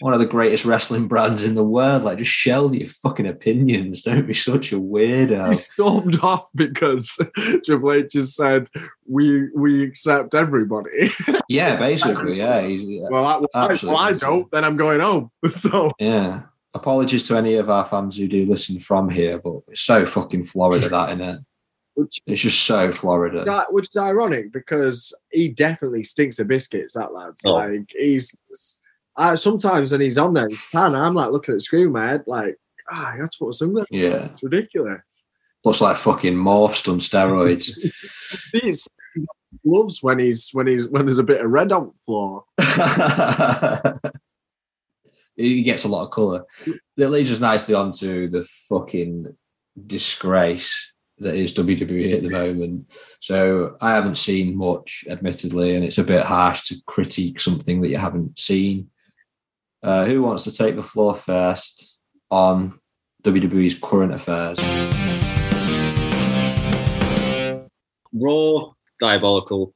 [0.00, 2.02] One of the greatest wrestling brands in the world.
[2.04, 4.02] Like, just shelve your fucking opinions.
[4.02, 5.48] Don't be such a weirdo.
[5.48, 7.16] He stormed off because
[7.64, 8.68] Triple H just said,
[9.08, 11.10] "We we accept everybody."
[11.48, 12.60] Yeah, basically, yeah.
[12.62, 13.94] He's, well, I, well, I- Absolutely.
[13.96, 14.50] well, I don't.
[14.50, 15.30] Then I'm going home.
[15.50, 16.42] So yeah.
[16.74, 20.44] Apologies to any of our fans who do listen from here, but it's so fucking
[20.44, 21.38] Florida that in it.
[21.94, 23.44] Which- It's just so Florida.
[23.44, 26.92] that, which is ironic because he definitely stinks of biscuits.
[26.94, 27.52] That lad's Oh.
[27.52, 28.36] like he's.
[29.16, 30.94] Uh, sometimes when he's on there, he's.
[30.94, 32.56] I'm like looking at the screen, my head, like,
[32.90, 33.86] ah, you have to put.
[33.90, 35.24] Yeah, It's ridiculous.
[35.64, 37.70] looks like fucking morphs on steroids.
[38.62, 38.86] He's
[39.64, 42.44] gloves when he's when he's when there's a bit of red on the floor.
[45.36, 46.44] he gets a lot of colour.
[46.96, 49.34] That leads us nicely on to the fucking
[49.86, 52.92] disgrace that is WWE at the moment.
[53.20, 57.88] So I haven't seen much, admittedly, and it's a bit harsh to critique something that
[57.88, 58.90] you haven't seen.
[59.86, 62.00] Uh, who wants to take the floor first
[62.32, 62.76] on
[63.22, 64.58] WWE's current affairs?
[68.12, 69.72] Raw, diabolical.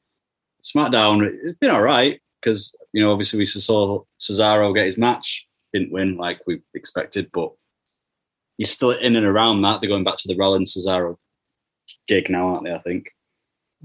[0.65, 5.47] SmackDown, it's been all right because you know obviously we saw Cesaro get his match,
[5.73, 7.53] didn't win like we expected, but
[8.59, 9.81] he's still in and around that.
[9.81, 11.19] They're going back to the Rollins Cesaro
[12.09, 12.75] gig now, aren't they?
[12.75, 13.13] I think.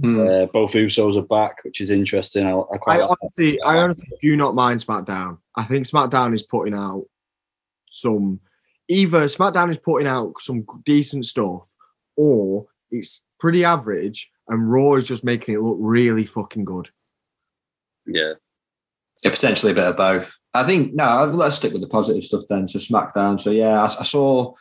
[0.02, 0.44] Mm.
[0.44, 2.48] Uh, both Usos are back, which is interesting.
[2.48, 5.38] I, I quite I like honestly, I honestly do not mind SmackDown.
[5.58, 7.06] I think SmackDown is putting out
[7.90, 8.40] some
[8.88, 11.68] either SmackDown is putting out some decent stuff,
[12.18, 16.90] or it's pretty average, and Raw is just making it look really fucking good.
[18.06, 18.34] yeah,
[19.24, 20.40] Yeah, potentially a bit of both.
[20.54, 21.26] I think no.
[21.34, 22.68] Let's stick with the positive stuff then.
[22.68, 23.40] So SmackDown.
[23.40, 24.54] So yeah, I, I saw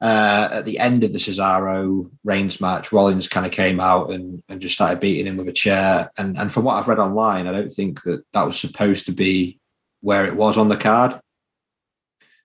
[0.00, 4.42] uh, at the end of the Cesaro Reigns match, Rollins kind of came out and,
[4.48, 6.10] and just started beating him with a chair.
[6.18, 9.12] And and from what I've read online, I don't think that that was supposed to
[9.12, 9.59] be
[10.00, 11.18] where it was on the card.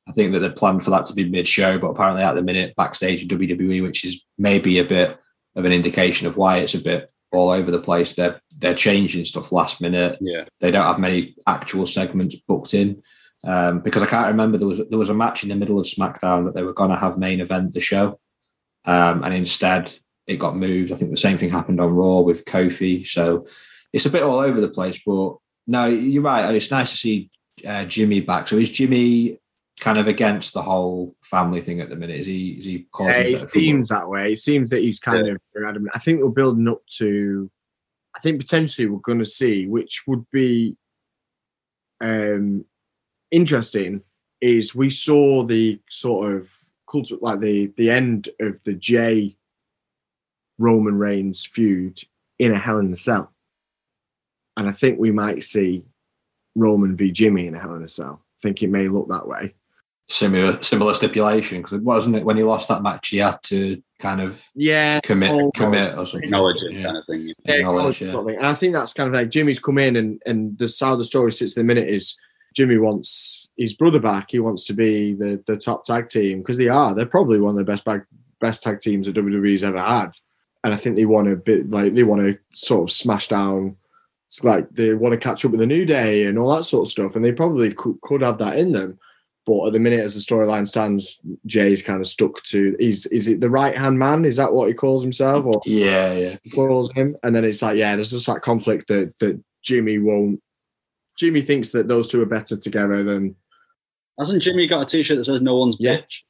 [0.07, 2.75] I think that they planned for that to be mid-show, but apparently at the minute
[2.75, 5.17] backstage in WWE, which is maybe a bit
[5.55, 8.15] of an indication of why it's a bit all over the place.
[8.15, 10.45] They're they're changing stuff last minute yeah.
[10.61, 13.01] they don't have many actual segments booked in
[13.45, 15.85] um, because I can't remember there was there was a match in the middle of
[15.85, 18.19] SmackDown that they were going to have main event the show,
[18.85, 19.93] um, and instead
[20.25, 20.91] it got moved.
[20.91, 23.05] I think the same thing happened on Raw with Kofi.
[23.05, 23.45] So
[23.93, 24.99] it's a bit all over the place.
[25.05, 25.35] But
[25.67, 26.45] no, you're right.
[26.45, 27.29] And it's nice to see
[27.67, 28.47] uh, Jimmy back.
[28.47, 29.39] So is Jimmy
[29.79, 32.19] kind of against the whole family thing at the minute?
[32.19, 33.13] Is he is he causing?
[33.13, 33.51] Yeah, it of trouble?
[33.51, 34.33] seems that way.
[34.33, 35.91] It seems that he's kind of adamant.
[35.95, 37.49] I think we're building up to.
[38.15, 40.77] I think potentially we're going to see, which would be
[42.01, 42.63] um,
[43.29, 44.01] interesting,
[44.39, 46.49] is we saw the sort of
[46.89, 49.35] culture, like the the end of the J
[50.59, 52.01] Roman Reigns feud
[52.39, 53.31] in a Hell in a Cell,
[54.55, 55.83] and I think we might see
[56.55, 58.21] Roman v Jimmy in a Hell in a Cell.
[58.21, 59.53] I think it may look that way.
[60.07, 63.81] Similar similar stipulation because it wasn't it when he lost that match he had to
[63.97, 66.27] kind of Yeah, commit Oh, commit or something.
[66.27, 66.83] Acknowledge it Yeah.
[66.83, 67.33] kind of thing.
[67.43, 68.11] Yeah, Acknowledge, yeah.
[68.11, 68.35] sort.
[68.37, 71.03] And I think that's kind of like Jimmy's come in and and the how the
[71.03, 72.15] story sits at the minute is
[72.55, 74.27] Jimmy wants his brother back.
[74.29, 76.93] He wants to be the the top tag team because they are.
[76.93, 78.03] They're probably one of the best bag,
[78.39, 80.11] best tag teams that WWE's ever had.
[80.63, 83.75] And I think they want to bit like they want to sort of smash down.
[84.35, 86.85] It's like they want to catch up with the New Day and all that sort
[86.85, 87.15] of stuff.
[87.15, 88.99] And they probably could, could have that in them.
[89.45, 92.75] But at the minute, as the storyline stands, Jay's kind of stuck to.
[92.79, 94.25] He's is it the right hand man?
[94.25, 95.45] Is that what he calls himself?
[95.45, 96.37] Or Yeah, yeah.
[96.53, 100.41] calls him, and then it's like, yeah, there's just that conflict that that Jimmy won't.
[101.17, 103.35] Jimmy thinks that those two are better together than
[104.19, 105.97] Hasn't Jimmy got a T-shirt that says "No one's Yeah.
[105.97, 106.21] bitch"?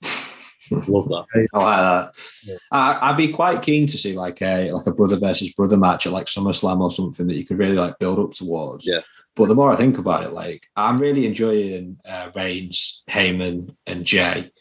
[0.71, 1.25] Love that.
[1.53, 2.11] I like that.
[2.43, 2.55] Yeah.
[2.71, 6.07] I, I'd be quite keen to see like a like a brother versus brother match
[6.07, 8.87] at like SummerSlam or something that you could really like build up towards.
[8.87, 9.01] Yeah.
[9.35, 14.05] But the more I think about it, like I'm really enjoying uh, Reigns, Heyman, and
[14.05, 14.51] Jey.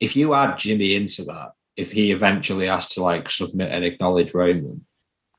[0.00, 4.32] If you add Jimmy into that, if he eventually has to like submit and acknowledge
[4.34, 4.84] Roman,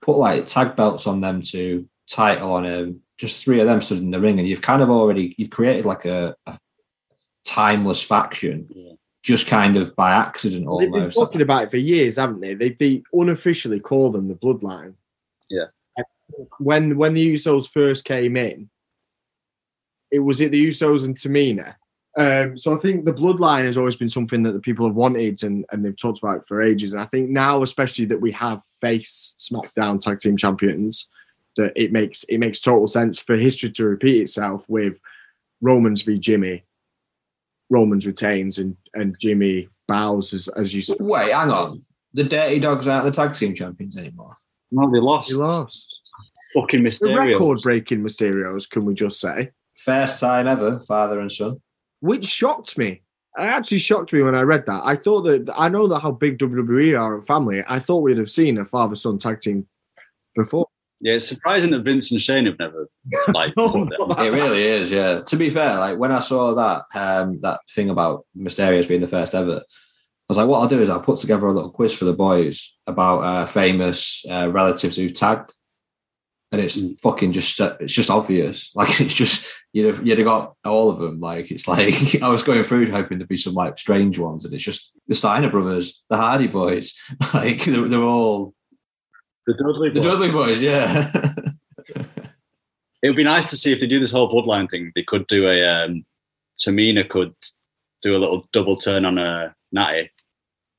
[0.02, 4.00] put like tag belts on them to title on him, just three of them stood
[4.00, 6.60] in the ring, and you've kind of already you've created like a, a
[7.46, 8.94] timeless faction Yeah.
[9.26, 10.94] Just kind of by accident almost.
[10.94, 12.54] they've been talking about it for years, haven't they?
[12.54, 14.94] They they unofficially call them the Bloodline.
[15.50, 15.66] Yeah.
[16.60, 18.70] When when the Usos first came in,
[20.12, 21.76] it was it the Usos and Tamina.
[22.18, 25.44] Um, so I think the bloodline has always been something that the people have wanted
[25.44, 26.94] and, and they've talked about for ages.
[26.94, 31.10] And I think now, especially that we have face SmackDown tag team champions,
[31.58, 35.02] that it makes it makes total sense for history to repeat itself with
[35.62, 36.64] Romans v Jimmy.
[37.70, 40.98] Romans retains and and Jimmy bows as as you said.
[41.00, 41.82] Wait, hang on.
[42.14, 44.34] The Dirty Dawgs aren't the tag team champions anymore.
[44.72, 45.30] No, they lost.
[45.32, 46.12] They lost.
[46.54, 47.34] Fucking The Mysterio.
[47.34, 49.52] record breaking Mysterios, can we just say?
[49.78, 51.62] First time ever, father and son.
[52.00, 53.02] Which shocked me.
[53.38, 54.82] It actually shocked me when I read that.
[54.86, 57.62] I thought that I know that how big WWE are and family.
[57.68, 59.68] I thought we'd have seen a father son tag team
[60.36, 60.68] before.
[61.02, 62.88] Yeah, it's surprising that Vince and Shane have never
[63.34, 63.54] like.
[63.56, 64.08] Don't put them.
[64.08, 65.22] put that- It really is, yeah.
[65.22, 69.08] To be fair, like when I saw that um, that thing about Mysterios being the
[69.08, 69.64] first ever, I
[70.30, 72.76] was like, what I'll do is I'll put together a little quiz for the boys
[72.88, 75.54] about uh, famous uh, relatives who've tagged.
[76.52, 77.00] And it's Mm.
[77.02, 78.72] fucking just uh, it's just obvious.
[78.76, 81.20] Like it's just you'd have you'd have got all of them.
[81.20, 84.54] Like it's like I was going through hoping there'd be some like strange ones, and
[84.54, 86.94] it's just the Steiner brothers, the Hardy boys.
[87.34, 88.54] Like they're, they're all
[89.48, 89.90] The Dudley.
[89.90, 89.94] Boys.
[89.94, 90.12] the boys.
[90.12, 91.12] Dudley boys, yeah.
[93.04, 94.92] It would be nice to see if they do this whole bloodline thing.
[94.96, 96.04] They could do a um,
[96.58, 97.36] Tamina could
[98.02, 100.10] do a little double turn on a Natty,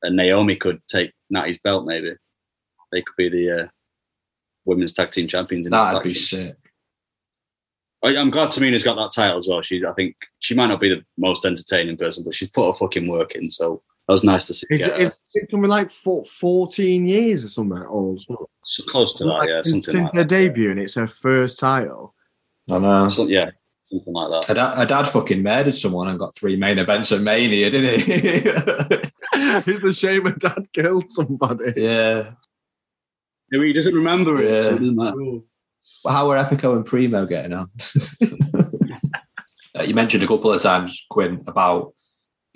[0.03, 2.17] and Naomi could take Natty's belt maybe
[2.93, 3.67] they could be the uh,
[4.65, 5.67] women's tag team champions.
[5.67, 6.47] In That'd that be faction.
[6.47, 6.57] sick.
[8.05, 9.63] I, I'm glad Tamina's got that title as well.
[9.63, 12.79] She, I think, she might not be the most entertaining person, but she's put her
[12.79, 13.51] fucking work in.
[13.51, 14.67] So that was nice to see.
[14.71, 15.17] Is, get it, is her.
[15.35, 17.79] it something like four, 14 years or something?
[17.79, 18.17] Or
[18.65, 20.29] So close to that, like, yeah, since, something since like her that.
[20.29, 22.15] debut, and it's her first title.
[22.71, 23.09] I know.
[23.09, 23.51] So, yeah,
[23.91, 24.49] something like that.
[24.49, 28.01] Her dad, her dad fucking murdered someone and got three main events at Mania, didn't
[28.01, 28.13] he?
[29.33, 31.73] it's a shame her dad killed somebody.
[31.77, 32.33] yeah.
[33.51, 34.51] He doesn't remember it.
[34.51, 34.75] Yeah.
[34.75, 34.97] it doesn't.
[36.05, 37.71] Well, how are Epico and Primo getting on?
[39.77, 41.95] Uh, you mentioned a couple of times, Quinn, about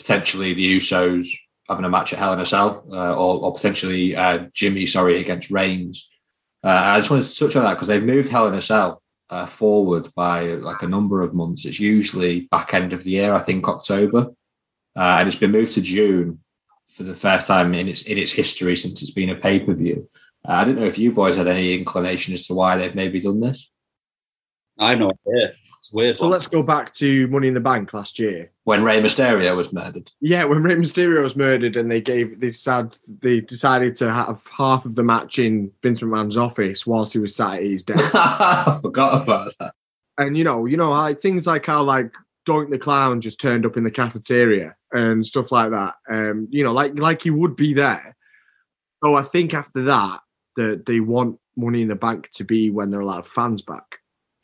[0.00, 1.28] potentially the Usos
[1.68, 5.20] having a match at Hell in a Cell, uh, or, or potentially uh, Jimmy, sorry,
[5.20, 6.08] against Reigns.
[6.64, 9.02] Uh, I just wanted to touch on that because they've moved Hell in a Cell
[9.28, 11.64] uh, forward by like a number of months.
[11.64, 14.30] It's usually back end of the year, I think October,
[14.96, 16.40] uh, and it's been moved to June
[16.88, 19.74] for the first time in its in its history since it's been a pay per
[19.74, 20.08] view.
[20.46, 23.20] Uh, I don't know if you boys had any inclination as to why they've maybe
[23.20, 23.70] done this.
[24.78, 25.52] I have no idea.
[25.80, 26.16] It's a weird.
[26.18, 26.32] So one.
[26.32, 28.50] let's go back to Money in the Bank last year.
[28.64, 30.12] When Rey Mysterio was murdered.
[30.20, 34.46] Yeah, when Rey Mysterio was murdered, and they gave they sad they decided to have
[34.54, 38.12] half of the match in Vince McMahon's office whilst he was sat at his desk.
[38.14, 39.72] I forgot about that.
[40.18, 42.12] and you know, you know, like things like how like
[42.46, 45.94] Doink the Clown just turned up in the cafeteria and stuff like that.
[46.10, 48.14] Um, you know, like like he would be there.
[49.02, 50.20] So I think after that,
[50.56, 53.99] that they want Money in the Bank to be when they're allowed fans back.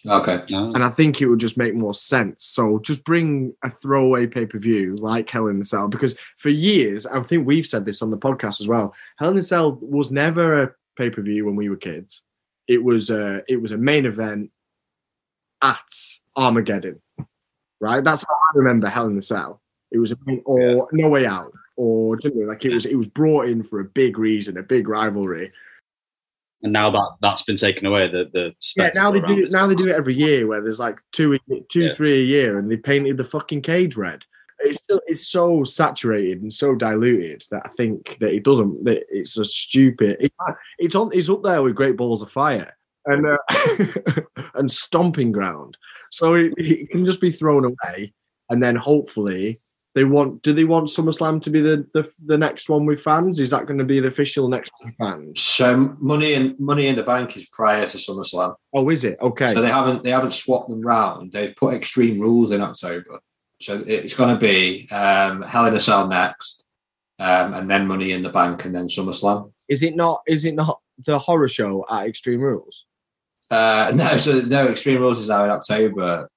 [0.09, 0.43] Okay.
[0.49, 2.45] And I think it would just make more sense.
[2.45, 6.51] So just bring a throwaway pay per view like Hell in the Cell, because for
[6.51, 8.95] years, I think we've said this on the podcast as well.
[9.19, 12.23] Hell in the Cell was never a pay per view when we were kids.
[12.69, 14.51] It was a it was a main event
[15.63, 15.85] at
[16.37, 17.01] Armageddon,
[17.81, 18.05] right?
[18.05, 19.61] That's how I remember Hell in the Cell.
[19.91, 22.97] It was a or No Way Out, or do you know, like it was it
[22.97, 25.53] was brought in for a big reason, a big rivalry.
[26.67, 29.53] And now that that's been taken away, the the Yeah, now they do it.
[29.53, 31.39] Now they do it every year, where there's like two,
[31.71, 31.95] two, Yeah.
[31.95, 34.25] three a year, and they painted the fucking cage red.
[34.59, 38.83] It's still, it's so saturated and so diluted that I think that it doesn't.
[38.83, 40.17] That it's a stupid.
[40.19, 40.33] It,
[40.81, 41.11] it's on.
[41.13, 44.23] It's up there with Great Balls of Fire and uh,
[44.57, 45.77] and Stomping Ground.
[46.11, 48.13] So it, it can just be thrown away,
[48.51, 49.61] and then hopefully
[49.97, 50.43] they want.
[50.43, 53.41] Do they want SummerSlam to be the the, the next one with fans?
[53.41, 55.41] Is that going to be the official next one with fans?
[55.41, 58.55] So money in money in the bank is prior to SummerSlam.
[58.75, 59.55] Oh, is it okay?
[59.55, 61.33] So they haven't they haven't swapped them round.
[61.33, 63.21] They've put extreme rules in October.
[63.63, 66.63] So it's going to be um, Hell in a Cell next,
[67.19, 69.51] um, and then Money in the Bank, and then SummerSlam.
[69.67, 70.21] is it not?
[70.27, 72.85] Is it not the horror show at Extreme Rules?
[73.51, 76.29] Uh, no, so no Extreme Rules is now in October.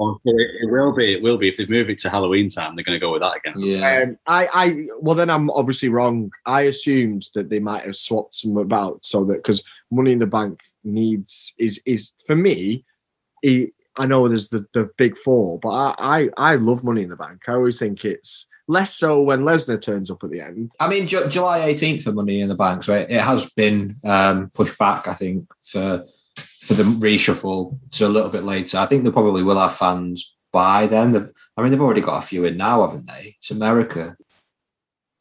[0.00, 1.12] Oh, it, it will be.
[1.12, 1.48] It will be.
[1.48, 3.60] If they move it to Halloween time, they're going to go with that again.
[3.60, 6.30] Yeah, Um, I, I, well, then I'm obviously wrong.
[6.46, 10.26] I assumed that they might have swapped some about so that because Money in the
[10.26, 12.84] Bank needs is is for me.
[13.42, 17.10] He, I know there's the the big four, but I, I I love Money in
[17.10, 17.42] the Bank.
[17.48, 20.72] I always think it's less so when Lesnar turns up at the end.
[20.78, 22.84] I mean Ju- July eighteenth for Money in the Bank.
[22.84, 25.08] So it, it has been um, pushed back.
[25.08, 26.04] I think for
[26.68, 28.76] for the reshuffle to a little bit later.
[28.76, 31.12] I think they probably will have fans by then.
[31.12, 33.36] They've, I mean, they've already got a few in now, haven't they?
[33.38, 34.16] It's America.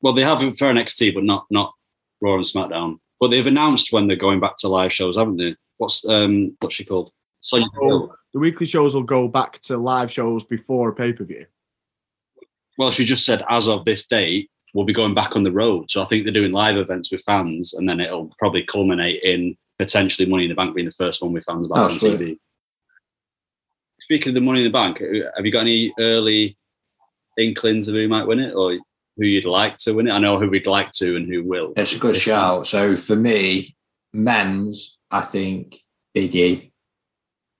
[0.01, 1.73] Well, they have it for NXT, but not not
[2.21, 2.99] Raw and SmackDown.
[3.19, 5.55] But they've announced when they're going back to live shows, haven't they?
[5.77, 7.11] What's um what's she called?
[7.39, 8.09] Sonya Deville.
[8.11, 11.45] Oh, the weekly shows will go back to live shows before a pay per view.
[12.77, 15.89] Well, she just said as of this date, we'll be going back on the road.
[15.89, 19.55] So I think they're doing live events with fans, and then it'll probably culminate in
[19.79, 22.19] potentially Money in the Bank being the first one with fans back Oh, on sweet.
[22.19, 22.37] TV.
[24.01, 26.57] Speaking of the Money in the Bank, uh, have you got any early
[27.37, 28.71] inklings of who might win it, or
[29.17, 30.11] who you'd like to win it?
[30.11, 31.73] I know who we'd like to and who will.
[31.75, 32.67] It's a good This shout.
[32.67, 33.75] So for me,
[34.13, 35.77] men's, I think
[36.15, 36.71] Biggie.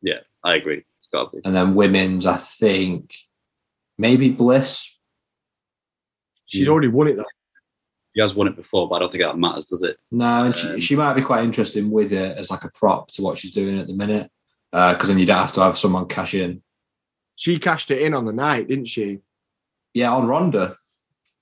[0.02, 0.84] Yeah, I agree.
[1.00, 1.42] It's got to be.
[1.46, 3.14] and then women's, I think
[3.98, 4.94] maybe Bliss.
[6.46, 7.26] She's already won it though.
[8.18, 10.00] He has won it before, but I don't think that matters, does it?
[10.10, 13.12] No, and she, Um, she might be quite interesting with it as like a prop
[13.12, 14.32] to what she's doing at the minute.
[14.72, 16.64] Because then you don't have to have someone cash in.
[17.36, 19.20] She cashed it in on the night, didn't she?
[19.94, 20.78] Yeah, on Ronda,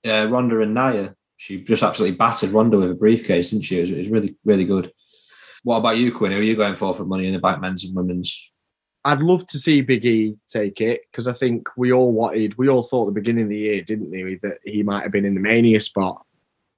[0.06, 3.78] uh, Ronda and Nia, she just absolutely battered Ronda with a briefcase, didn't she?
[3.78, 4.92] It was, it was really, really good.
[5.64, 6.32] What about you, Quinn?
[6.32, 8.52] Who are you going for for Money in the Bank, men's and women's?
[9.02, 12.68] I'd love to see Big E take it because I think we all wanted, we
[12.68, 15.24] all thought at the beginning of the year, didn't we, that he might have been
[15.24, 16.25] in the Mania spot.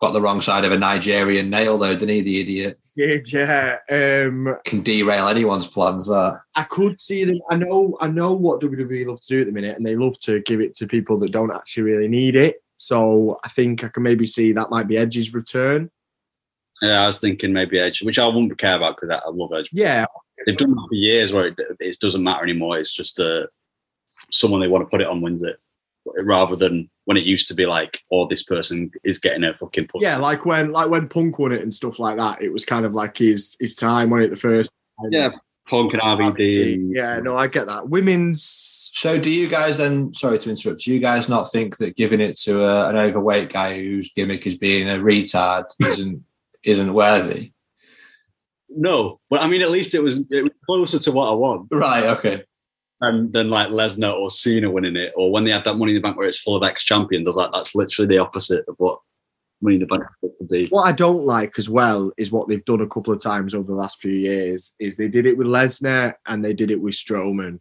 [0.01, 2.21] Got the wrong side of a Nigerian nail, though, didn't he?
[2.21, 3.79] The idiot Did yeah.
[3.91, 6.07] Um, can derail anyone's plans.
[6.07, 7.41] That I could see them.
[7.51, 7.97] I know.
[8.01, 10.61] I know what WWE love to do at the minute, and they love to give
[10.61, 12.63] it to people that don't actually really need it.
[12.77, 15.91] So I think I can maybe see that might be Edge's return.
[16.81, 19.51] Yeah, I was thinking maybe Edge, which I wouldn't care about because I, I love
[19.53, 19.71] Edge.
[19.73, 20.07] Yeah,
[20.47, 22.79] They've done that for years where it, it doesn't matter anymore.
[22.79, 23.47] It's just uh,
[24.31, 25.59] someone they want to put it on wins it,
[26.19, 29.89] rather than when it used to be like, oh, this person is getting a fucking
[29.89, 30.03] push.
[30.03, 32.43] yeah, like when like when Punk won it and stuff like that.
[32.43, 34.71] It was kind of like his his time when it the first.
[35.01, 35.11] time.
[35.13, 35.31] yeah.
[35.69, 36.91] Punk and RVD.
[36.95, 37.89] Yeah, no, I get that.
[37.89, 40.15] Women's So, do you guys then?
[40.15, 40.81] Sorry to interrupt.
[40.81, 44.47] Do you guys not think that giving it to a, an overweight guy whose gimmick
[44.47, 46.25] is being a retard isn't
[46.63, 47.53] isn't worthy?
[48.71, 51.69] No, but I mean, at least it was it was closer to what I want
[51.71, 52.05] Right.
[52.05, 52.45] Okay.
[53.01, 55.97] Than than like Lesnar or Cena winning it, or when they had that Money in
[55.97, 57.27] the Bank where it's full of ex champions.
[57.27, 59.01] I was like, that's literally the opposite of what
[59.61, 60.67] Money in the Bank is supposed to be.
[60.69, 63.67] what I don't like as well is what they've done a couple of times over
[63.67, 64.75] the last few years.
[64.81, 67.61] Is they did it with Lesnar and they did it with Strowman.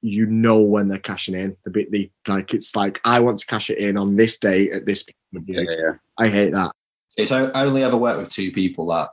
[0.00, 1.56] You know when they're cashing in.
[1.64, 4.70] The bit they like, it's like I want to cash it in on this day
[4.70, 5.04] at this.
[5.32, 5.92] Yeah, yeah, yeah.
[6.16, 6.70] I hate that.
[7.16, 8.86] It's o- only ever worked with two people.
[8.88, 9.10] That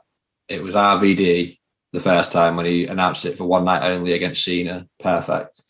[0.48, 1.58] it was RVD
[1.96, 4.86] the first time when he announced it for one night only against Cena.
[5.00, 5.62] Perfect.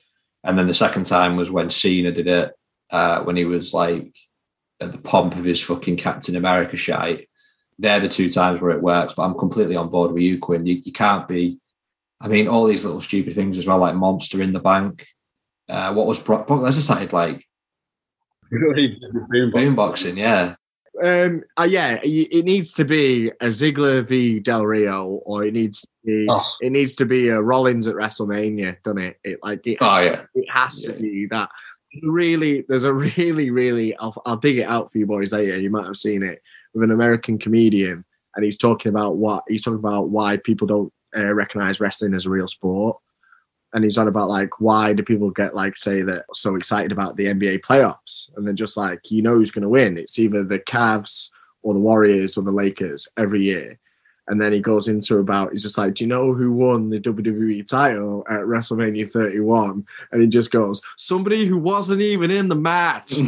[0.43, 2.53] And then the second time was when Cena did it
[2.91, 4.13] uh, when he was like
[4.81, 7.29] at the pomp of his fucking Captain America shite.
[7.79, 9.15] They're the two times where it works.
[9.15, 10.67] But I'm completely on board with you, Quinn.
[10.67, 11.61] You, you can't be.
[12.21, 15.07] I mean, all these little stupid things as well, like Monster in the Bank.
[15.69, 17.45] Uh, what was Brock, Brock Lesnar started like
[18.53, 20.17] boomboxing?
[20.17, 20.57] Yeah,
[21.03, 25.83] Um, uh, yeah, it needs to be a Ziggler v Del Rio, or it needs
[25.83, 26.43] to be Oh.
[26.61, 29.19] it needs to be a Rollins at WrestleMania, doesn't it?
[29.25, 30.25] It like it, oh yeah.
[30.35, 30.99] it has to Yeah.
[30.99, 31.51] be that.
[32.03, 33.97] Really, there's a really, really.
[33.99, 35.59] I'll, I'll dig it out for you boys later.
[35.59, 36.43] You might have seen it
[36.75, 40.93] with an American comedian, and he's talking about what he's talking about why people don't
[41.17, 42.99] uh, recognize wrestling as a real sport,
[43.73, 47.17] and he's on about like why do people get like say that so excited about
[47.17, 49.99] the NBA playoffs, and then just like you know who's going to win.
[49.99, 51.31] It's either the Cavs
[51.63, 53.79] or the Warriors or the Lakers every year.
[54.29, 57.01] And then he goes into about, he's just like, Do you know who won the
[57.01, 59.87] WWE title at WrestleMania 31?
[60.11, 63.15] And he just goes, Somebody who wasn't even in the match.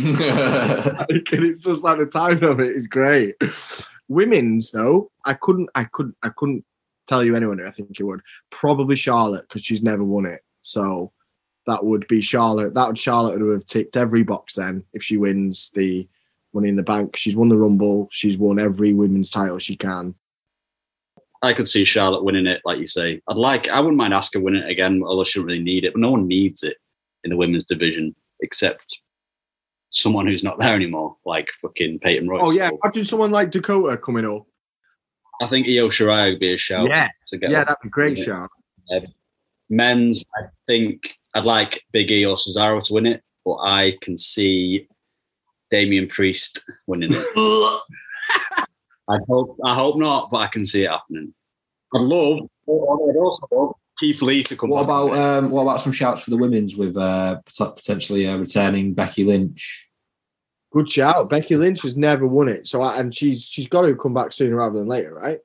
[1.08, 3.36] Like, and it's just like the time of it is great.
[4.08, 6.64] Women's though, I couldn't, I couldn't, I couldn't
[7.08, 8.20] tell you anyone who I think it would.
[8.50, 10.44] Probably Charlotte because she's never won it.
[10.60, 11.12] So
[11.66, 12.74] that would be Charlotte.
[12.74, 16.08] That would Charlotte would have ticked every box then if she wins the
[16.52, 17.16] Money in the Bank.
[17.16, 18.08] She's won the Rumble.
[18.10, 20.14] She's won every women's title she can.
[21.42, 23.22] I could see Charlotte winning it, like you say.
[23.28, 25.92] I'd like, I wouldn't mind Asuka winning it again, although she don't really need it.
[25.92, 26.78] But no one needs it
[27.24, 28.98] in the women's division except
[29.90, 32.42] someone who's not there anymore, like fucking Peyton Royce.
[32.44, 34.46] Oh yeah, So imagine someone like Dakota coming up.
[35.40, 37.50] I think Io Shirai would be a shout Yeah, to get.
[37.50, 37.68] yeah, up.
[37.68, 38.24] that'd be a great, Yeah.
[38.24, 38.48] Sean.
[39.70, 44.16] Men's, I think I'd like Big E or Cesaro to win it, but I can
[44.16, 44.88] see
[45.70, 47.24] Damian Priest winning it.
[49.10, 51.34] I hope, I hope not, but I can see it happening.
[51.94, 54.70] I'd love, I'd also love Keith Lee to come.
[54.70, 54.88] What back.
[54.88, 57.40] about um, what about some shouts for the women's with uh,
[57.76, 59.87] potentially uh, returning Becky Lynch?
[60.72, 61.30] Good shout.
[61.30, 64.32] Becky Lynch has never won it, so I, and she's she's got to come back
[64.32, 65.38] sooner rather than later, right?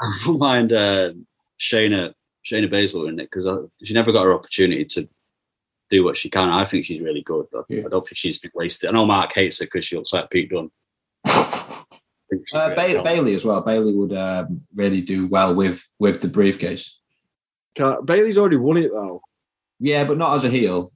[0.00, 1.12] I don't mind uh,
[1.60, 2.12] Shayna
[2.44, 5.08] Shayna Baszler winning it because she never got her opportunity to
[5.90, 6.48] do what she can.
[6.48, 7.46] I think she's really good.
[7.54, 7.82] I, Yeah.
[7.86, 8.90] I don't think she's been wasted.
[8.90, 10.70] I know Mark hates her because she looks like Pete Dunne.
[11.24, 11.30] I
[12.30, 13.60] think she's Uh, really ba- Bayley as well.
[13.60, 16.98] Bayley would um, really do well with with the briefcase.
[17.76, 19.22] Bayley's already won it though.
[19.78, 20.90] Yeah, but not as a heel.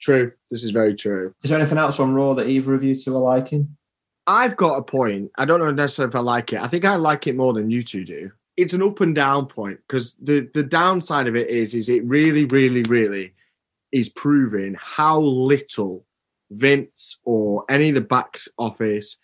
[0.00, 0.32] True.
[0.50, 1.34] This is very true.
[1.42, 3.76] Is there anything else on Raw that either of you two are liking?
[4.26, 5.30] I've got a point.
[5.38, 6.60] I don't know necessarily if I like it.
[6.60, 8.30] I think I like it more than you two do.
[8.56, 12.04] It's an up and down point because the the downside of it is is it
[12.04, 13.34] really, really, really
[13.92, 16.04] is proving how little
[16.50, 19.18] Vince or any of the back office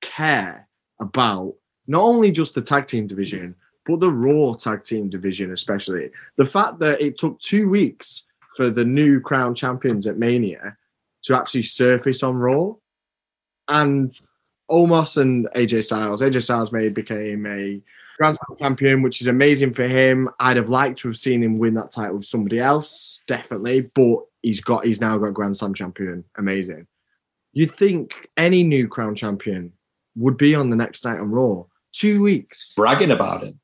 [0.00, 0.68] care
[1.00, 1.54] about
[1.86, 3.54] not only just the tag team division,
[3.86, 6.10] but the Raw tag team division, especially.
[6.36, 8.24] The fact that it took two weeks
[8.56, 10.76] for the new crown champions at Mania
[11.24, 12.74] to actually surface on Raw.
[13.68, 14.12] And
[14.70, 17.80] Omos and AJ Styles, AJ Styles made became a
[18.18, 20.28] Grand Slam champion, which is amazing for him.
[20.38, 24.18] I'd have liked to have seen him win that title with somebody else, definitely, but
[24.42, 26.24] he's got he's now got Grand Slam champion.
[26.36, 26.86] Amazing.
[27.52, 29.72] You'd think any new crown champion
[30.16, 31.64] would be on the next night on Raw.
[31.92, 32.74] Two weeks.
[32.76, 33.54] Bragging about it.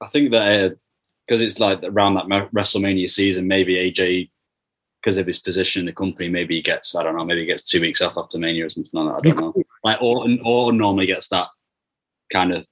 [0.00, 0.78] I think that
[1.30, 4.30] because it's like around that WrestleMania season, maybe AJ,
[5.00, 7.46] because of his position in the company, maybe he gets I don't know, maybe he
[7.46, 9.28] gets two weeks off after Mania or something like that.
[9.28, 9.62] I don't know.
[9.84, 11.46] Like Orton, Orton normally gets that
[12.32, 12.66] kind of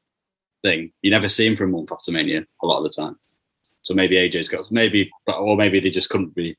[0.62, 0.90] thing.
[1.02, 3.16] You never see him for a month after Mania a lot of the time.
[3.82, 6.56] So maybe AJ's got maybe, or maybe they just couldn't be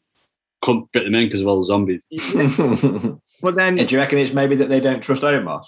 [0.61, 2.05] couldn't fit them in because of all the zombies.
[3.41, 5.65] But then Do you reckon it's maybe that they don't trust Omos?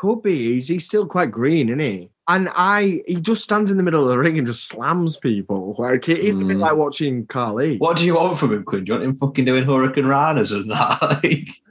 [0.00, 0.54] Could be.
[0.54, 2.10] He's, he's still quite green, isn't he?
[2.26, 5.74] And I, he just stands in the middle of the ring and just slams people.
[5.78, 6.60] Like it is a bit Mm.
[6.60, 7.76] like watching Khali.
[7.76, 8.84] What do you want from him, Quinn?
[8.84, 11.20] Do you want him fucking doing Hurricane Ranas and that?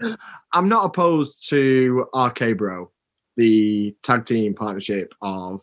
[0.01, 0.17] Like,
[0.53, 2.91] I'm not opposed to RK Bro,
[3.37, 5.61] the tag team partnership of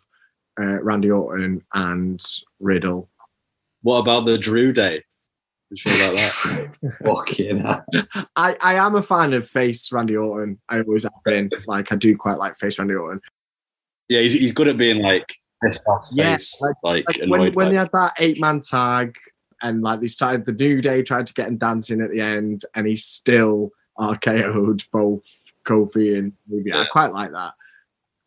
[0.61, 2.21] uh, Randy Orton and
[2.59, 3.09] Riddle.
[3.83, 5.05] What about the Drew Day?
[5.69, 6.99] What do you about that?
[7.05, 7.85] fucking hell.
[8.37, 10.61] I, I am a fan of face Randy Orton.
[10.69, 11.51] I always have been.
[11.67, 13.21] Like I do quite like face Randy Orton.
[14.09, 15.27] Yeah, he's, he's good at being like
[15.64, 19.17] pissed off Yeah, face, like, Like when, when they had that eight man tag
[19.62, 22.62] and like they started the New Day tried to get him dancing at the end
[22.75, 25.25] and he still RKO'd both
[25.67, 26.73] Kofi and Ruby.
[26.73, 26.85] I Yeah.
[26.93, 27.55] quite like that.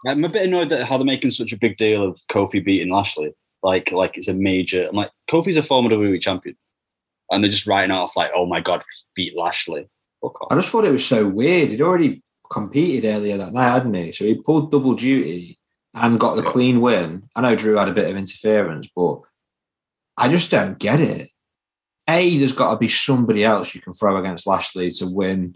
[0.07, 2.91] I'm a bit annoyed that how they're making such a big deal of Kofi beating
[2.91, 3.33] Lashley.
[3.63, 4.87] Like, like it's a major.
[4.87, 6.55] I'm like, Kofi's a former WWE champion,
[7.31, 8.83] and they're just writing off like, oh my god,
[9.15, 9.87] beat Lashley.
[10.21, 10.47] Fuck off.
[10.51, 11.69] I just thought it was so weird.
[11.69, 12.21] He'd already
[12.51, 14.11] competed earlier that night, hadn't he?
[14.11, 15.59] So he pulled double duty
[15.93, 16.49] and got the Yeah.
[16.49, 17.23] clean win.
[17.35, 19.19] I know Drew had a bit of interference, but
[20.17, 21.29] I just don't get it.
[22.09, 25.55] A, there's got to be somebody else you can throw against Lashley to win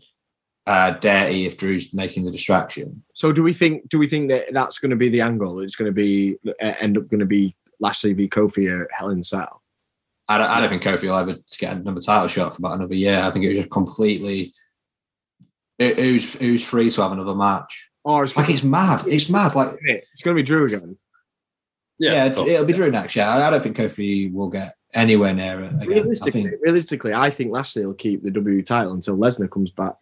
[0.68, 3.04] uh, dirty if Drew's making the distraction.
[3.16, 5.60] So do we think do we think that that's going to be the angle?
[5.62, 9.10] It's going to be uh, end up going to be Lashley v Kofi at Hell
[9.10, 9.63] in Cell.
[10.28, 12.96] I don't, I don't think Kofi will ever get another title shot for about another
[12.96, 13.20] year.
[13.20, 14.54] I think it was just completely.
[15.80, 17.90] It, who's who's free to have another match?
[18.04, 19.04] Or it's, Like it's mad.
[19.08, 19.56] It's mad.
[19.56, 20.98] Like it's going to be Drew again.
[22.00, 22.78] yeah, of course, it'll be yeah.
[22.78, 23.26] Drew next year.
[23.26, 25.80] I I don't think Kofi will get anywhere near it again.
[25.82, 29.72] I Realistically, think realistically, I think Lashley will keep the WWE title until Lesnar comes
[29.72, 29.96] back.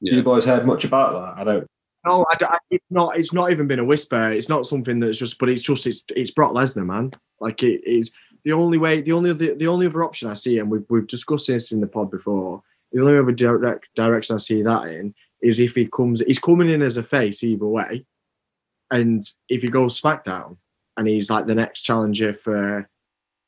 [0.00, 0.14] Yeah.
[0.14, 1.40] you boys heard much about that.
[1.40, 1.66] I don't.
[2.06, 3.16] No, I, I- it's not.
[3.18, 4.30] It's not even been a whisper.
[4.30, 5.38] It's not something that's just.
[5.38, 5.86] But it's just.
[5.86, 7.10] It's it's Brock Lesnar, man.
[7.40, 8.12] Like it is
[8.44, 9.00] the only way.
[9.00, 11.80] The only the, the only other option I see, and we've we've discussed this in
[11.80, 12.62] the pod before.
[12.92, 16.20] The only other direct, direction I see that in is if he comes.
[16.26, 18.04] He's coming in as a face either way,
[18.90, 20.56] and if he goes SmackDown
[20.96, 22.88] and he's like the next challenger for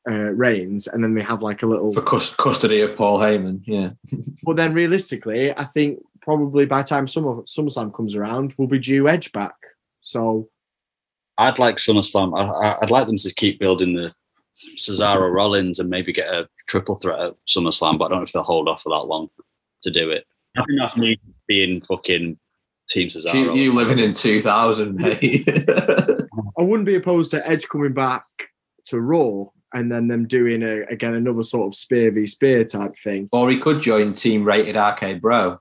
[0.09, 1.91] uh, Reigns, and then they have like a little.
[1.91, 3.91] For cus- custody of Paul Heyman, yeah.
[4.43, 8.79] But then realistically, I think probably by the time Summer SummerSlam comes around, we'll be
[8.79, 9.55] due Edge back.
[10.01, 10.49] So
[11.37, 12.37] I'd like SummerSlam.
[12.37, 14.13] I, I- I'd like them to keep building the
[14.77, 18.31] Cesaro Rollins and maybe get a triple threat at SummerSlam, but I don't know if
[18.31, 19.29] they'll hold off for that long
[19.83, 20.25] to do it.
[20.57, 22.37] I think that's me being fucking
[22.89, 23.33] Team Cesaro.
[23.33, 25.47] You, you living in 2000, mate.
[26.57, 28.25] I wouldn't be opposed to Edge coming back
[28.85, 32.95] to Raw and then them doing a, again another sort of spear v spear type
[32.97, 33.27] thing.
[33.31, 35.59] or he could join Team Rated RK Bro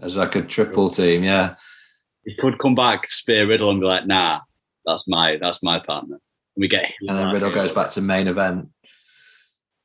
[0.00, 1.56] as like a triple team, yeah.
[2.24, 4.40] he could come back, spear Riddle, and be like, "Nah,
[4.86, 6.20] that's my that's my partner."
[6.58, 8.68] And we get And then Riddle goes back to main event.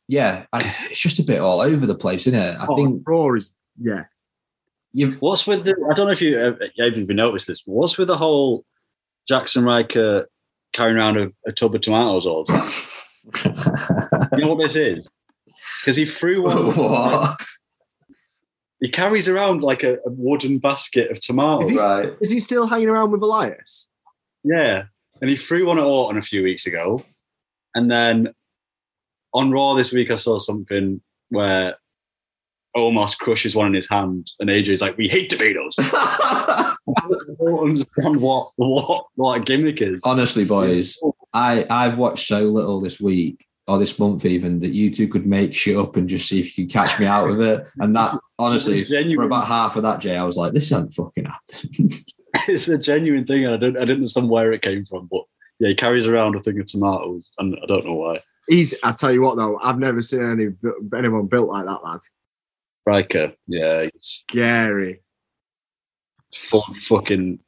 [0.08, 2.56] Yeah, I, it's just a bit all over the place, isn't it?
[2.60, 4.06] I Oh, think Raw is yeah.
[4.92, 5.76] you've What's with the?
[5.92, 7.62] I don't know if you uh, you've even noticed this.
[7.62, 8.66] But what's with the whole
[9.30, 10.28] Jaxson Ryker
[10.74, 14.30] carrying around a, a tub of tomatoes all the time?
[14.40, 15.10] you know what this is?
[15.80, 16.58] Because he threw one.
[16.76, 17.40] what?
[18.82, 21.66] He carries around like a, a wooden basket of tomatoes.
[21.66, 22.14] Is he- Right.
[22.20, 23.88] Is he still hanging around with Elias?
[24.44, 24.86] Yeah.
[25.22, 27.04] And he threw one at Orton a few weeks ago.
[27.76, 28.34] And then
[29.34, 31.76] on Raw this week, I saw something where
[32.76, 36.76] Omos crushes one in his hand, and AJ's like, "We hate tomatoes." I
[37.40, 40.02] don't understand what what what a gimmick is.
[40.04, 40.98] Honestly, boys,
[41.34, 45.26] I I've watched so little this week or this month even that you two could
[45.26, 47.66] make shit up and just see if you could catch me out of it.
[47.80, 51.26] And that honestly, for about half of that, Jay, I was like, this ain't fucking
[51.26, 51.92] happening.
[52.48, 55.24] it's a genuine thing, and I don't I didn't understand where it came from, but
[55.60, 58.22] yeah, he carries around a thing of tomatoes, and I don't know why.
[58.48, 58.76] He's.
[58.84, 60.50] I tell you what though, I've never seen any
[60.98, 62.00] anyone built like that lad.
[62.86, 65.02] Ryker, yeah, it's Scary.
[66.36, 67.40] full fucking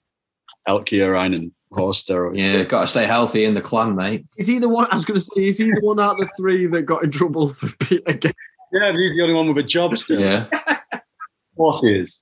[0.67, 2.37] Elkia and horse steroids.
[2.37, 4.25] Yeah, got to stay healthy in the clan, mate.
[4.37, 4.87] Is he the one?
[4.91, 7.03] I was going to say, is he the one out of the three that got
[7.03, 8.33] in trouble for being again?
[8.71, 10.19] yeah, he's the only one with a job still.
[10.19, 10.47] Yeah.
[10.93, 12.21] Of course he is.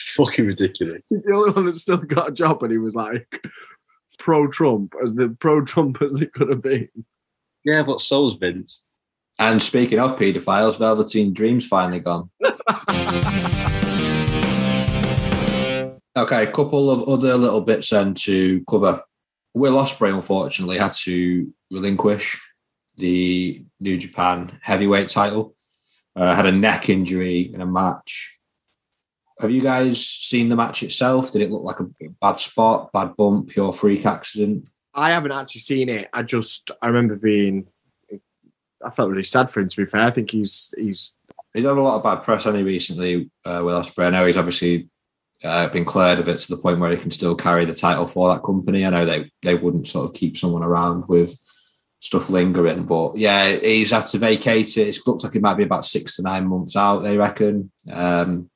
[0.00, 1.06] It's fucking ridiculous.
[1.08, 3.42] He's the only one that still got a job, and he was like
[4.18, 6.88] pro Trump, as the pro Trump as it could have been.
[7.64, 8.86] Yeah, but so's Vince.
[9.38, 12.30] And speaking of paedophiles, Velveteen Dream's finally gone.
[16.16, 19.02] Okay, a couple of other little bits then to cover.
[19.54, 22.40] Will Ospreay unfortunately had to relinquish
[22.96, 25.54] the New Japan heavyweight title.
[26.16, 28.39] Uh, had a neck injury in a match.
[29.40, 31.32] Have you guys seen the match itself?
[31.32, 34.68] Did it look like a bad spot, bad bump, pure freak accident?
[34.94, 36.08] I haven't actually seen it.
[36.12, 37.66] I just I remember being.
[38.82, 39.68] I felt really sad for him.
[39.68, 41.12] To be fair, I think he's he's
[41.52, 44.06] He's had a lot of bad press only recently, uh, Will Ospreay.
[44.06, 44.88] I know he's obviously
[45.42, 48.06] uh, been cleared of it to the point where he can still carry the title
[48.06, 48.86] for that company.
[48.86, 51.36] I know they they wouldn't sort of keep someone around with
[51.98, 54.88] stuff lingering, but yeah, he's had to vacate it.
[54.88, 57.00] It looks like it might be about six to nine months out.
[57.00, 57.72] They reckon.
[57.90, 58.48] Um,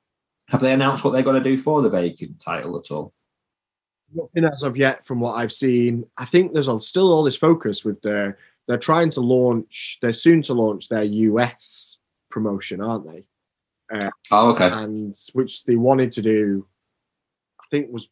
[0.49, 3.12] have they announced what they're going to do for the vacant title at all?
[4.14, 6.05] Nothing as of yet, from what I've seen.
[6.16, 8.38] I think there's still all this focus with their.
[8.68, 9.99] They're trying to launch.
[10.01, 11.99] They're soon to launch their US
[12.30, 13.24] promotion, aren't they?
[13.92, 14.70] Uh, oh, okay.
[14.70, 16.66] And which they wanted to do,
[17.61, 18.11] I think was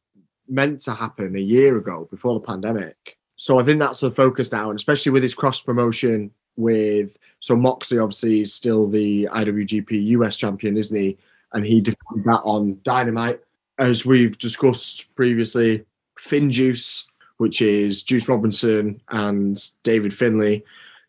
[0.49, 3.19] meant to happen a year ago before the pandemic.
[3.37, 7.57] So I think that's the focus now, and especially with his cross promotion with so
[7.57, 11.19] Moxley obviously is still the IWGP US champion, isn't he?
[11.55, 13.41] And he defended that on Dynamite,
[13.79, 15.85] as we've discussed previously.
[16.19, 17.07] FinJuice,
[17.39, 20.63] which is Juice Robinson and David Finlay,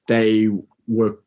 [0.07, 0.49] they
[0.87, 1.17] were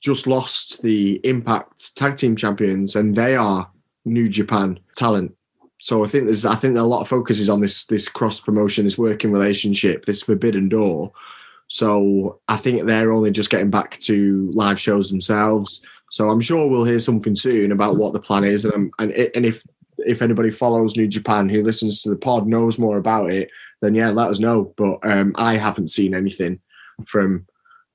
[0.00, 3.70] just lost the Impact Tag Team Champions, and they are
[4.04, 5.34] New Japan talent.
[5.78, 8.40] So I think there's I think a lot of focus is on this this cross
[8.40, 11.12] promotion, this working relationship, this forbidden door.
[11.68, 15.82] So I think they're only just getting back to live shows themselves.
[16.10, 19.12] So I'm sure we'll hear something soon about what the plan is, and um, and
[19.12, 19.64] it, and if
[19.98, 23.50] if anybody follows New Japan who listens to the pod knows more about it,
[23.80, 24.74] then yeah, let us know.
[24.76, 26.60] But um, I haven't seen anything
[27.06, 27.46] from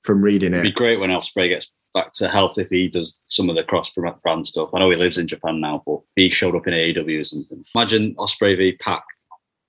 [0.04, 0.60] from reading it.
[0.60, 3.64] It'd be great when Ospreay gets back to health if he does some of the
[3.64, 3.92] cross
[4.24, 4.70] brand stuff.
[4.74, 7.64] I know he lives in Japan now, but he showed up in AEW or something.
[7.76, 9.04] Imagine Ospreay v Pac.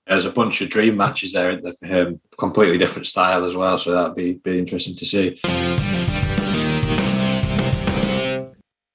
[0.06, 2.20] There's a bunch of dream matches there, there for him.
[2.38, 5.36] Completely different style as well, so that'd be be interesting to see.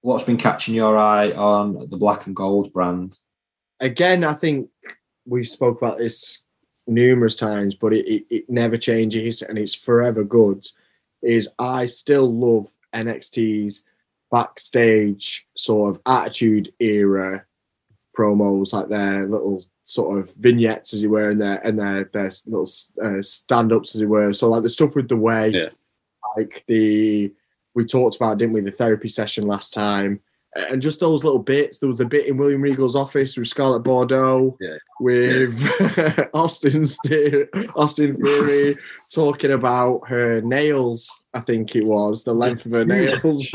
[0.02, 3.18] What's been catching your eye on the black and gold brand?
[3.80, 4.70] Again, I think
[5.26, 6.44] we've spoke about this
[6.88, 10.66] numerous times, but it, it, it never changes and it's forever good.
[11.22, 13.84] Is I still love NXT's
[14.32, 17.46] backstage sort of attitude era
[18.18, 22.32] promos, like their little sort of vignettes, as you were, and their and their their
[22.46, 22.68] little
[23.04, 24.34] uh, stand ups, as it were.
[24.34, 25.70] So like the stuff with the way, yeah.
[26.38, 27.32] like the
[27.74, 30.20] we talked about, didn't we, the therapy session last time.
[30.54, 31.80] And just those little bits.
[31.80, 34.76] There was a bit in William Regal's office with Scarlett Bordeaux, yeah.
[35.00, 36.26] with yeah.
[36.34, 36.98] Austin's
[37.76, 38.78] Austin Theory
[39.14, 43.48] talking about her nails I think it was the length of her nails.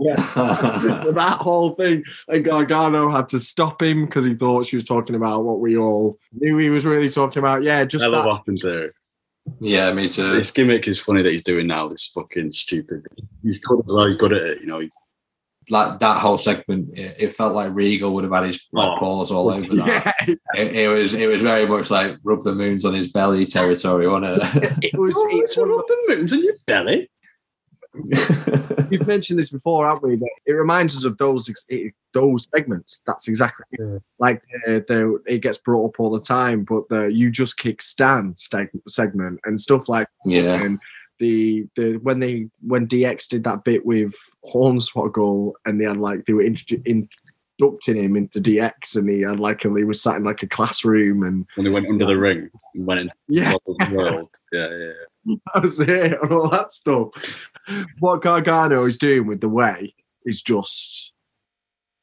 [0.00, 2.02] yeah, that whole thing.
[2.28, 5.76] And Gargano had to stop him because he thought she was talking about what we
[5.76, 7.62] all knew he was really talking about.
[7.62, 8.32] Yeah, just I love that.
[8.32, 8.92] happens there.
[9.58, 10.34] Yeah, me too.
[10.34, 11.88] This gimmick is funny that he's doing now.
[11.88, 13.06] This fucking stupid.
[13.42, 13.82] He's good.
[13.86, 14.60] Well, he's good at it.
[14.60, 14.80] You know.
[14.80, 14.92] He's,
[15.68, 19.30] like that whole segment, it, it, felt like Regal would have had his oh, paws
[19.30, 20.14] all over that.
[20.26, 20.34] Yeah.
[20.56, 24.08] It, it, was it was very much like rub the moons on his belly territory,
[24.08, 24.78] wasn't it?
[24.82, 25.14] it was.
[25.16, 27.08] Oh, it's rub the moons on your belly.
[28.90, 30.28] We've mentioned this before, haven't we?
[30.46, 31.52] It reminds us of those
[32.12, 33.02] those segments.
[33.06, 33.98] That's exactly yeah.
[34.18, 36.64] like uh, the, it gets brought up all the time.
[36.64, 40.62] But the you just kick Stan segment and stuff like yeah.
[40.62, 40.78] And,
[41.20, 44.14] the the when they when DX did that bit with
[44.52, 46.42] Hornswoggle and they had like they were
[47.60, 50.46] inducting him into DX and he had like a, he was sat in like a
[50.46, 53.54] classroom and when they went under the ring and went into yeah
[53.90, 55.36] world yeah yeah.
[55.54, 57.50] That was it and all that stuff.
[57.98, 59.94] What Gargano is doing with the way
[60.24, 61.12] is just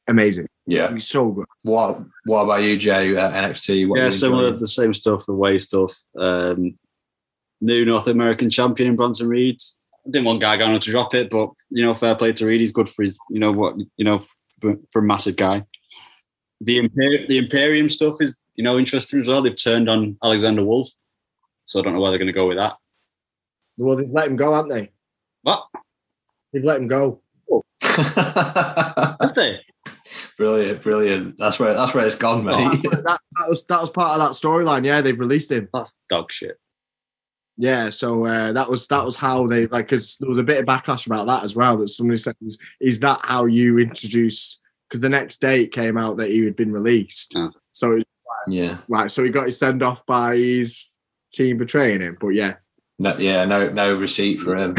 [0.06, 0.46] amazing.
[0.66, 1.46] Yeah, he's so good.
[1.62, 3.16] What What about you, Jay?
[3.16, 3.90] Uh, NXT?
[3.96, 5.94] yeah, similar, the same stuff, the way stuff.
[6.16, 6.78] Um,
[7.60, 9.60] new North American champion in Bronson Reed.
[10.06, 12.60] I didn't want Gargano to drop it, but you know, fair play to Reed.
[12.60, 14.24] He's good for his, you know what, you know,
[14.60, 15.64] for, for a massive guy.
[16.60, 19.42] The Imper- the Imperium stuff is, you know, interesting as well.
[19.42, 20.90] They've turned on Alexander Wolfe,
[21.64, 22.76] so I don't know where they're going to go with that.
[23.76, 24.90] Well, they've let him go, haven't they?
[25.42, 25.64] What?
[26.52, 27.20] They've let him go.
[27.50, 27.62] Oh.
[29.20, 29.60] Have they?
[30.36, 31.36] Brilliant, brilliant.
[31.38, 32.54] That's where that's where it's gone, mate.
[32.56, 34.84] Oh, that, that was that was part of that storyline.
[34.84, 35.68] Yeah, they've released him.
[35.74, 36.58] That's dog shit.
[37.60, 40.60] Yeah, so uh, that was that was how they like because there was a bit
[40.60, 41.76] of backlash about that as well.
[41.76, 45.98] That somebody said, "Is, is that how you introduce?" Because the next day it came
[45.98, 47.34] out that he had been released.
[47.36, 47.50] Oh.
[47.72, 48.04] So like,
[48.46, 49.10] yeah, right.
[49.10, 50.92] So he got his send off by his
[51.32, 52.16] team betraying him.
[52.20, 52.54] But yeah,
[53.00, 54.76] no, yeah, no, no receipt for him.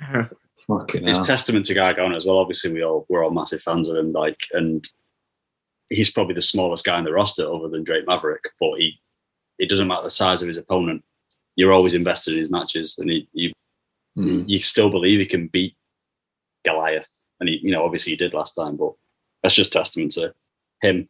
[0.66, 1.26] Fucking it's hell.
[1.26, 2.38] testament to Gargano as well.
[2.38, 4.10] Obviously, we all we're all massive fans of him.
[4.10, 4.88] Like, and
[5.90, 8.44] he's probably the smallest guy in the roster other than Drake Maverick.
[8.58, 9.02] But he,
[9.58, 11.04] it doesn't matter the size of his opponent
[11.56, 13.52] you're always invested in his matches, and he, you
[14.16, 14.48] mm.
[14.48, 15.74] you still believe he can beat
[16.64, 17.08] Goliath,
[17.40, 18.92] and he, you know, obviously he did last time, but
[19.42, 20.34] that's just testament to
[20.80, 21.08] him.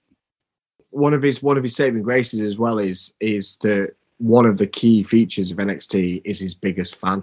[0.91, 4.59] One of his one of his saving graces as well is is that one of
[4.59, 7.23] the key features of NXT is his biggest fan.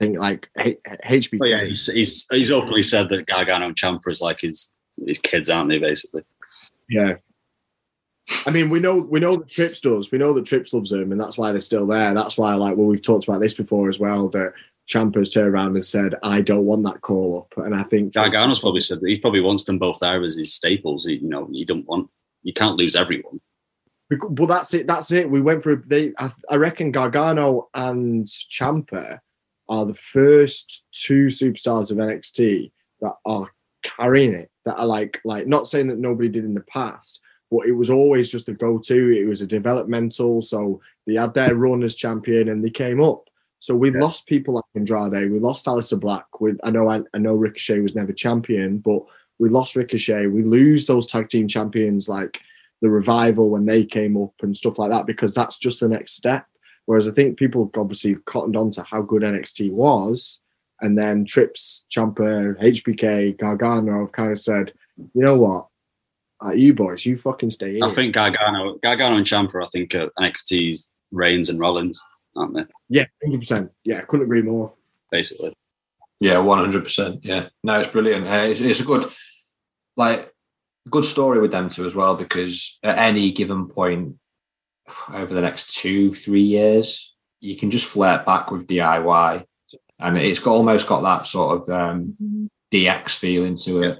[0.00, 1.38] I think like H- HBK.
[1.40, 4.70] Oh, yeah, he's, he's he's openly said that Gargano and Ciampa is like his
[5.06, 5.78] his kids, aren't they?
[5.78, 6.22] Basically.
[6.88, 7.14] Yeah,
[8.46, 10.10] I mean, we know we know that Trips does.
[10.10, 12.14] We know that Trips loves him, and that's why they're still there.
[12.14, 14.28] That's why, like, well, we've talked about this before as well.
[14.28, 14.52] That
[14.88, 18.60] Ciampa's turned around and said, "I don't want that call up," and I think Gargano's
[18.60, 21.06] probably said that he probably wants them both there as his staples.
[21.06, 22.08] He, you know, you don't want,
[22.42, 23.40] you can't lose everyone.
[24.10, 24.86] Well, that's it.
[24.86, 25.30] That's it.
[25.30, 26.12] We went for they.
[26.18, 29.18] I, I reckon Gargano and Ciampa
[29.68, 33.48] are the first two superstars of NXT that are
[33.82, 34.50] carrying it.
[34.64, 37.20] That are like, like not saying that nobody did in the past,
[37.52, 39.10] but it was always just a go-to.
[39.10, 40.40] It was a developmental.
[40.40, 43.28] So they had their run as champion and they came up.
[43.60, 44.00] So we Yeah.
[44.00, 45.30] lost people like Andrade.
[45.30, 46.40] We lost Aleister Black.
[46.40, 49.02] We, I know I, I know Ricochet was never champion, but
[49.38, 50.28] we lost Ricochet.
[50.28, 52.40] We lose those tag team champions like
[52.80, 56.12] the revival when they came up and stuff like that because that's just the next
[56.14, 56.46] step.
[56.86, 60.40] Whereas I think people obviously cottoned on to how good NXT was,
[60.80, 65.66] and then Trips, Ciampa, HBK, Gargano have kind of said, you know what,
[66.44, 67.82] uh, you boys, you fucking stay in.
[67.82, 72.02] I think Gargano, Gargano and Ciampa, I think are NXT's Reigns and Rollins,
[72.36, 72.64] aren't they?
[72.88, 73.70] yeah, hundred percent.
[73.84, 74.72] Yeah, I couldn't agree more.
[75.10, 75.54] Basically,
[76.20, 77.24] Yeah, one hundred percent.
[77.24, 78.26] Yeah, no, it's brilliant.
[78.26, 79.10] Uh, it's, it's a good,
[79.96, 80.32] like,
[80.90, 84.16] good story with them too as well because at any given point
[85.12, 89.44] over the next two, three years, you can just flare back with DIY,
[90.00, 93.98] and it's got almost got that sort of um, DX feeling to it.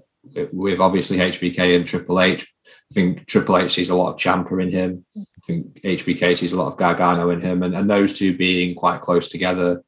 [0.52, 4.62] With obviously HBK and Triple H, I think Triple H sees a lot of Ciampa
[4.62, 5.04] in him.
[5.16, 8.74] I think HBK sees a lot of Gargano in him, and, and those two being
[8.74, 9.82] quite close together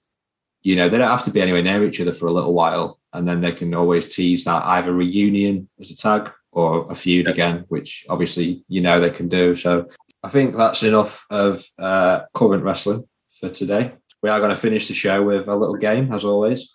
[0.65, 2.99] you know, they don't have to be anywhere near each other for a little while,
[3.13, 7.29] and then they can always tease that either reunion as a tag or a feud
[7.29, 9.55] again, which obviously you know they can do.
[9.55, 9.87] So
[10.23, 13.93] I think that's enough of uh, current wrestling for today.
[14.23, 16.75] We are going to finish the show with a little game, as always.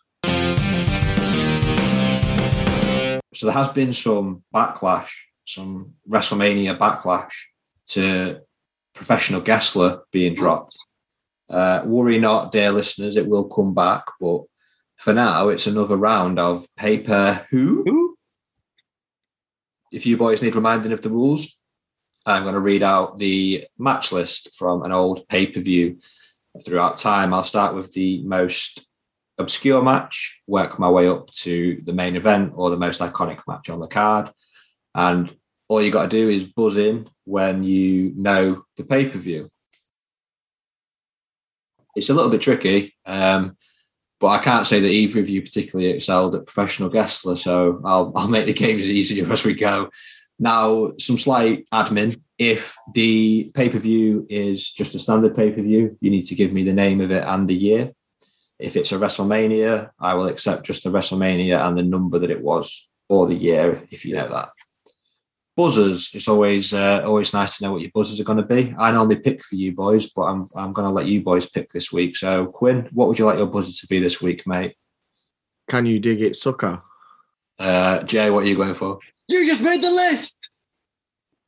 [3.40, 5.12] So there has been some backlash,
[5.46, 7.32] some WrestleMania backlash
[7.88, 8.42] to
[8.94, 10.78] professional Gessler being dropped.
[11.50, 14.04] Uh, worry not, dear listeners, it will come back.
[14.20, 14.42] But
[14.98, 17.84] for now, it's another round of Pay-Per-WHO.
[17.86, 18.18] Who?
[19.94, 21.64] If you boys need reminding of the rules,
[22.26, 25.98] I'm going to read out the match list from an old pay per view
[26.66, 27.34] throughout time.
[27.34, 28.86] I'll start with the most
[29.40, 33.70] obscure match, work my way up to the main event or the most iconic match
[33.70, 34.32] on the card.
[34.94, 35.34] And
[35.68, 39.50] all you got to do is buzz in when you know the pay per view
[41.96, 43.56] it's a little bit tricky, um,
[44.20, 47.36] but I can't say that either of you particularly excelled at professional guestler.
[47.36, 49.90] so I'll, I'll make the games easier as we go.
[50.40, 52.22] Now, some slight admin.
[52.38, 56.36] If the pay per view is just a standard pay per view, you need to
[56.36, 57.92] give me the name of it and the year.
[58.60, 62.42] If it's a WrestleMania, I will accept just the WrestleMania and the number that it
[62.42, 64.50] was or the year, if you know that.
[65.56, 68.74] Buzzers, it's always uh, always nice to know what your buzzers are going to be.
[68.78, 71.70] I normally pick for you boys, but I'm I'm going to let you boys pick
[71.70, 72.16] this week.
[72.16, 74.76] So, Quinn, what would you like your buzzer to be this week, mate?
[75.70, 76.82] Can you dig it, sucker?
[77.58, 79.00] Uh, Jay, what are you going for?
[79.28, 80.50] you just made the list.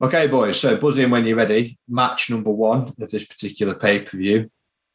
[0.01, 0.59] Okay, boys.
[0.59, 1.77] So buzz in when you're ready.
[1.87, 4.49] Match number one of this particular pay per view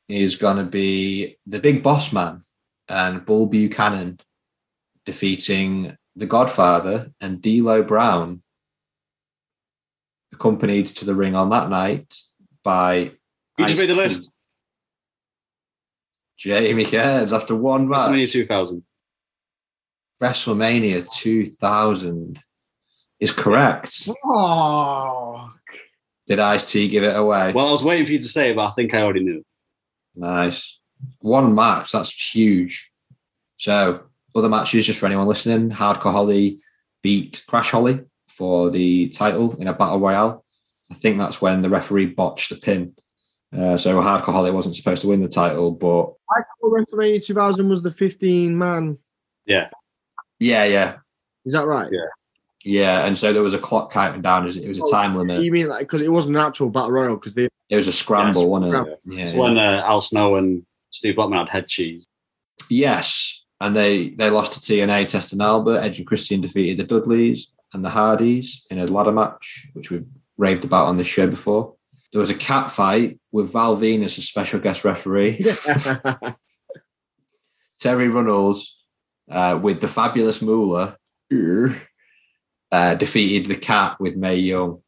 [0.09, 2.43] is going to be the Big Boss Man
[2.89, 4.21] and Bull Buchanan
[5.05, 8.43] defeating the Godfather and D'Lo Brown,
[10.33, 12.15] accompanied to the ring on that night
[12.63, 13.13] by
[13.59, 14.31] You just made the list.
[16.39, 18.11] Jamie Cairns after one match.
[18.11, 18.83] WrestleMania 2000.
[20.23, 22.39] WrestleMania 2000
[23.21, 24.09] is correct.
[24.25, 25.51] Oh,
[26.27, 27.53] Did Ice T give it away?
[27.53, 29.45] Well, I was waiting for you to say it, but I think I already knew.
[30.17, 30.81] Nice.
[31.21, 32.91] One match, that's huge.
[33.57, 34.05] So,
[34.35, 36.59] other matches, just for anyone listening, Hardcore Holly
[37.03, 40.45] beat Crash Holly for the title in a battle royale.
[40.91, 42.95] I think that's when the referee botched the pin.
[43.57, 47.69] Uh, so, Hardcore Holly wasn't supposed to win the title, but I thought WrestleMania 2000
[47.69, 48.99] was the 15 man.
[49.47, 49.69] Yeah.
[50.41, 50.97] yeah, yeah,
[51.45, 51.89] Is that right?
[51.93, 52.01] Yeah.
[52.65, 53.07] yeah.
[53.07, 54.49] And so there was a clock counting down.
[54.49, 55.43] It was a time limit.
[55.43, 57.93] You mean like because it wasn't an actual battle royal because they It was a
[57.93, 58.77] scramble, Yes, wasn't it?
[58.77, 58.99] scramble.
[59.07, 59.25] Yeah.
[59.25, 62.07] It's when uh, Al Snow and Steve Blackman had head cheese.
[62.71, 65.81] Yes, and they they lost to T&A, Test and Albert.
[65.81, 70.07] Edge and Christian defeated the Dudleys and the Hardys in a ladder match, which we've
[70.39, 71.75] raved about on this show before.
[72.13, 75.39] There was a cat fight with Val Venis as special guest referee.
[77.81, 78.81] Terri Runnels
[79.31, 80.97] uh, with the fabulous Moolah
[82.73, 84.83] uh, defeated the cat with Mae Young.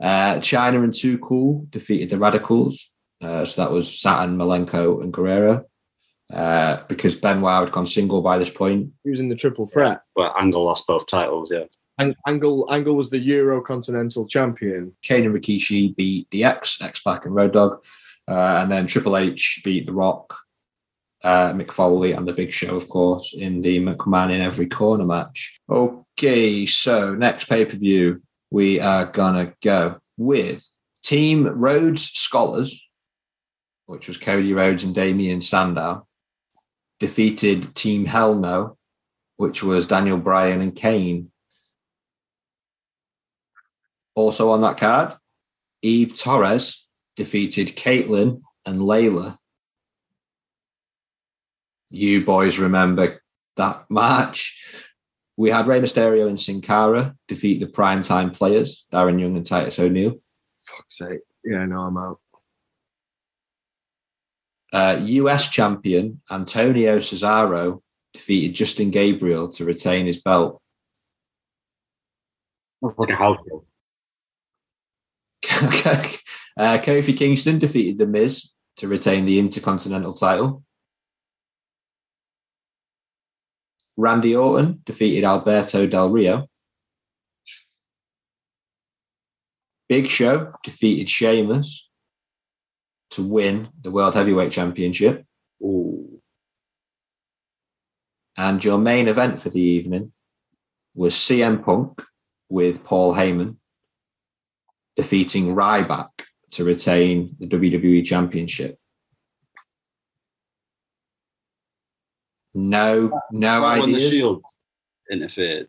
[0.00, 2.90] Uh, Chyna and Too Cool defeated the Radicals.
[3.22, 5.66] Uh, so that was Saturn, Malenko, and Guerrero.
[6.32, 8.88] Uh, because Benoit had gone single by this point.
[9.02, 10.02] he was in the triple threat.
[10.14, 11.64] But Angle lost both titles, yeah.
[11.98, 14.92] Ang- Angle Angle was the Euro Continental Champion.
[15.02, 17.82] Kane and Rikishi beat DX, X Pac, and Road Dogg.
[18.28, 20.34] Uh, and then Triple H beat The Rock,
[21.24, 25.04] uh, Mick Foley, and The Big Show, of course, in the McMahon in Every Corner
[25.04, 25.58] match.
[25.68, 30.66] Okay, so next pay per view, we are going to go with
[31.02, 32.86] Team Rhodes Scholars,
[33.86, 36.06] which was Cody Rhodes and Damien Sandow,
[36.98, 38.76] defeated Team Hell No,
[39.36, 41.30] which was Daniel Bryan and Kane.
[44.14, 45.14] Also on that card,
[45.82, 49.38] Eve Torres defeated Kaitlyn and Layla.
[51.90, 53.22] You boys remember
[53.56, 54.89] that match.
[55.40, 59.78] We had Rey Mysterio and Sin Cara defeat the primetime players, Darren Young and Titus
[59.78, 60.16] O'Neil.
[60.58, 61.20] Fuck's sake.
[61.42, 62.20] Yeah, no, I'm out.
[64.70, 67.80] Uh, US champion Antonio Cesaro
[68.12, 70.60] defeated Justin Gabriel to retain his belt.
[72.82, 73.64] That's like a house show.
[76.58, 80.64] uh, Kofi Kingston defeated The Miz to retain the Intercontinental title.
[84.00, 86.46] Randy Orton defeated Alberto Del Rio.
[89.88, 91.90] Big Show defeated Sheamus
[93.10, 95.26] to win the World Heavyweight Championship.
[95.62, 96.22] Ooh.
[98.38, 100.12] And your main event for the evening
[100.94, 102.02] was CM Punk
[102.48, 103.56] with Paul Heyman
[104.96, 106.08] defeating Ryback
[106.52, 108.78] to retain the WWE Championship.
[112.54, 114.12] No, no Right when the ideas.
[114.12, 114.42] Shield
[115.10, 115.68] interfered.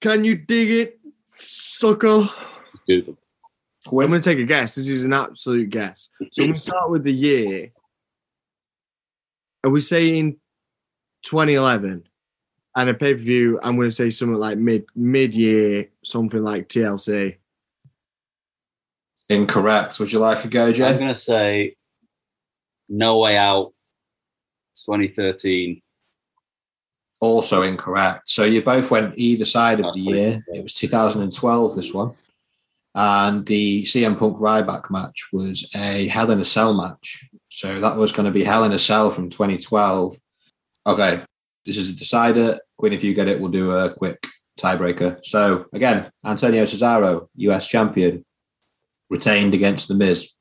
[0.00, 2.28] Can you dig it, sucker?
[2.86, 3.16] Google.
[3.86, 4.74] I'm going to take a guess.
[4.74, 6.10] This is an absolute guess.
[6.32, 7.70] So we start with the year.
[9.64, 10.36] Are we saying
[11.24, 12.04] 2011?
[12.76, 16.42] And a pay per view, I'm going to say something like mid mid year, something
[16.42, 17.36] like TLC.
[19.28, 19.98] Incorrect.
[19.98, 20.86] Would you like a go, Jay?
[20.86, 21.76] I'm going to say
[22.88, 23.72] No Way Out
[24.84, 25.80] 2013.
[27.20, 28.30] Also incorrect.
[28.30, 30.44] So you both went either side of the year.
[30.48, 32.12] It was 2012, this one.
[32.94, 37.28] And the CM Punk Ryback match was a Hell in a Cell match.
[37.48, 40.16] So that was going to be Hell in a Cell from 2012.
[40.86, 41.22] Okay,
[41.64, 42.60] this is a decider.
[42.76, 44.24] Quinn, if you get it, we'll do a quick
[44.58, 45.18] tiebreaker.
[45.24, 48.24] So again, Antonio Cesaro, US champion,
[49.10, 50.32] retained against The Miz.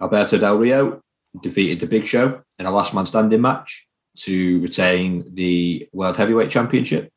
[0.00, 1.02] Alberto Del Rio
[1.42, 6.50] defeated The Big Show in a last man standing match to retain the World Heavyweight
[6.50, 7.12] Championship.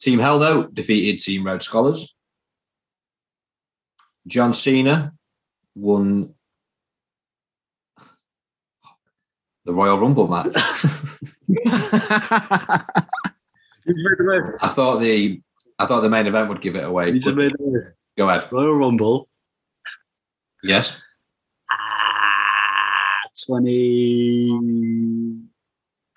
[0.00, 2.16] Team Hell No defeated Team Rhodes Scholars.
[4.26, 5.12] John Cena
[5.74, 6.34] won
[9.64, 10.52] the Royal Rumble match.
[14.60, 15.40] I thought the
[15.78, 17.10] I thought the main event would give it away.
[17.10, 17.94] You just made the list.
[18.16, 18.48] Go ahead.
[18.52, 19.28] Royal Rumble.
[20.62, 21.02] Yes.
[23.50, 25.40] Ah, 20.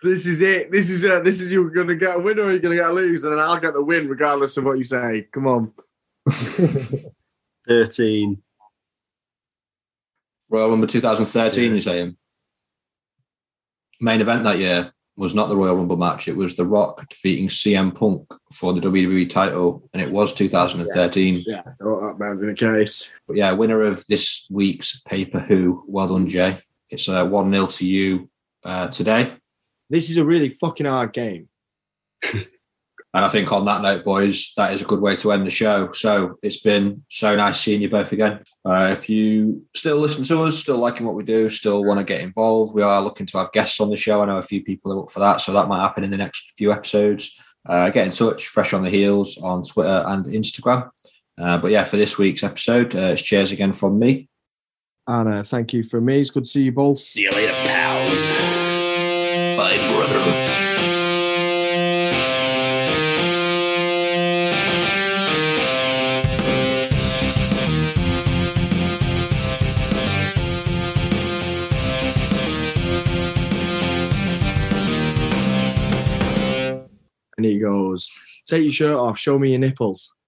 [0.04, 0.72] this is it.
[0.72, 1.24] This is it.
[1.24, 3.24] This is you're going to get a win or you're going to get a lose,
[3.24, 5.28] and then I'll get the win regardless of what you say.
[5.32, 5.74] Come on.
[7.68, 8.42] 13.
[10.50, 11.70] Royal Rumble 2013, Yeah.
[11.72, 12.16] you're saying?
[14.00, 16.28] Main event that year was not the Royal Rumble match.
[16.28, 21.44] It was The Rock defeating CM Punk for the WWE title, and it was 2013.
[21.46, 23.10] Yeah, I thought that might be the case.
[23.28, 25.84] But yeah, winner of this week's Pay-Per-WHO.
[25.88, 26.60] Well done, Jay.
[26.90, 28.30] It's a 1 0 to you
[28.64, 29.34] uh, today.
[29.90, 31.50] This is a really fucking hard game.
[33.18, 35.50] And I think on that note, boys, that is a good way to end the
[35.50, 35.92] show.
[35.92, 38.44] So it's been so nice seeing you both again.
[38.64, 42.04] Uh, if you still listen to us, still liking what we do, still want to
[42.04, 44.22] get involved, we are looking to have guests on the show.
[44.22, 46.18] I know a few people are up for that, so that might happen in the
[46.18, 47.40] next few episodes.
[47.68, 50.90] Uh, get in touch, fresh on the heels on Twitter and Instagram.
[51.40, 54.30] Uh, but yeah, for this week's episode, uh, it's cheers again from me.
[55.08, 56.20] And uh, thank you for me.
[56.20, 56.98] It's good to see you both.
[56.98, 58.28] See you later, pals.
[59.58, 60.54] Bye, brother.
[77.38, 78.12] And he goes,
[78.46, 80.14] Take your shirt off, show me your nipples.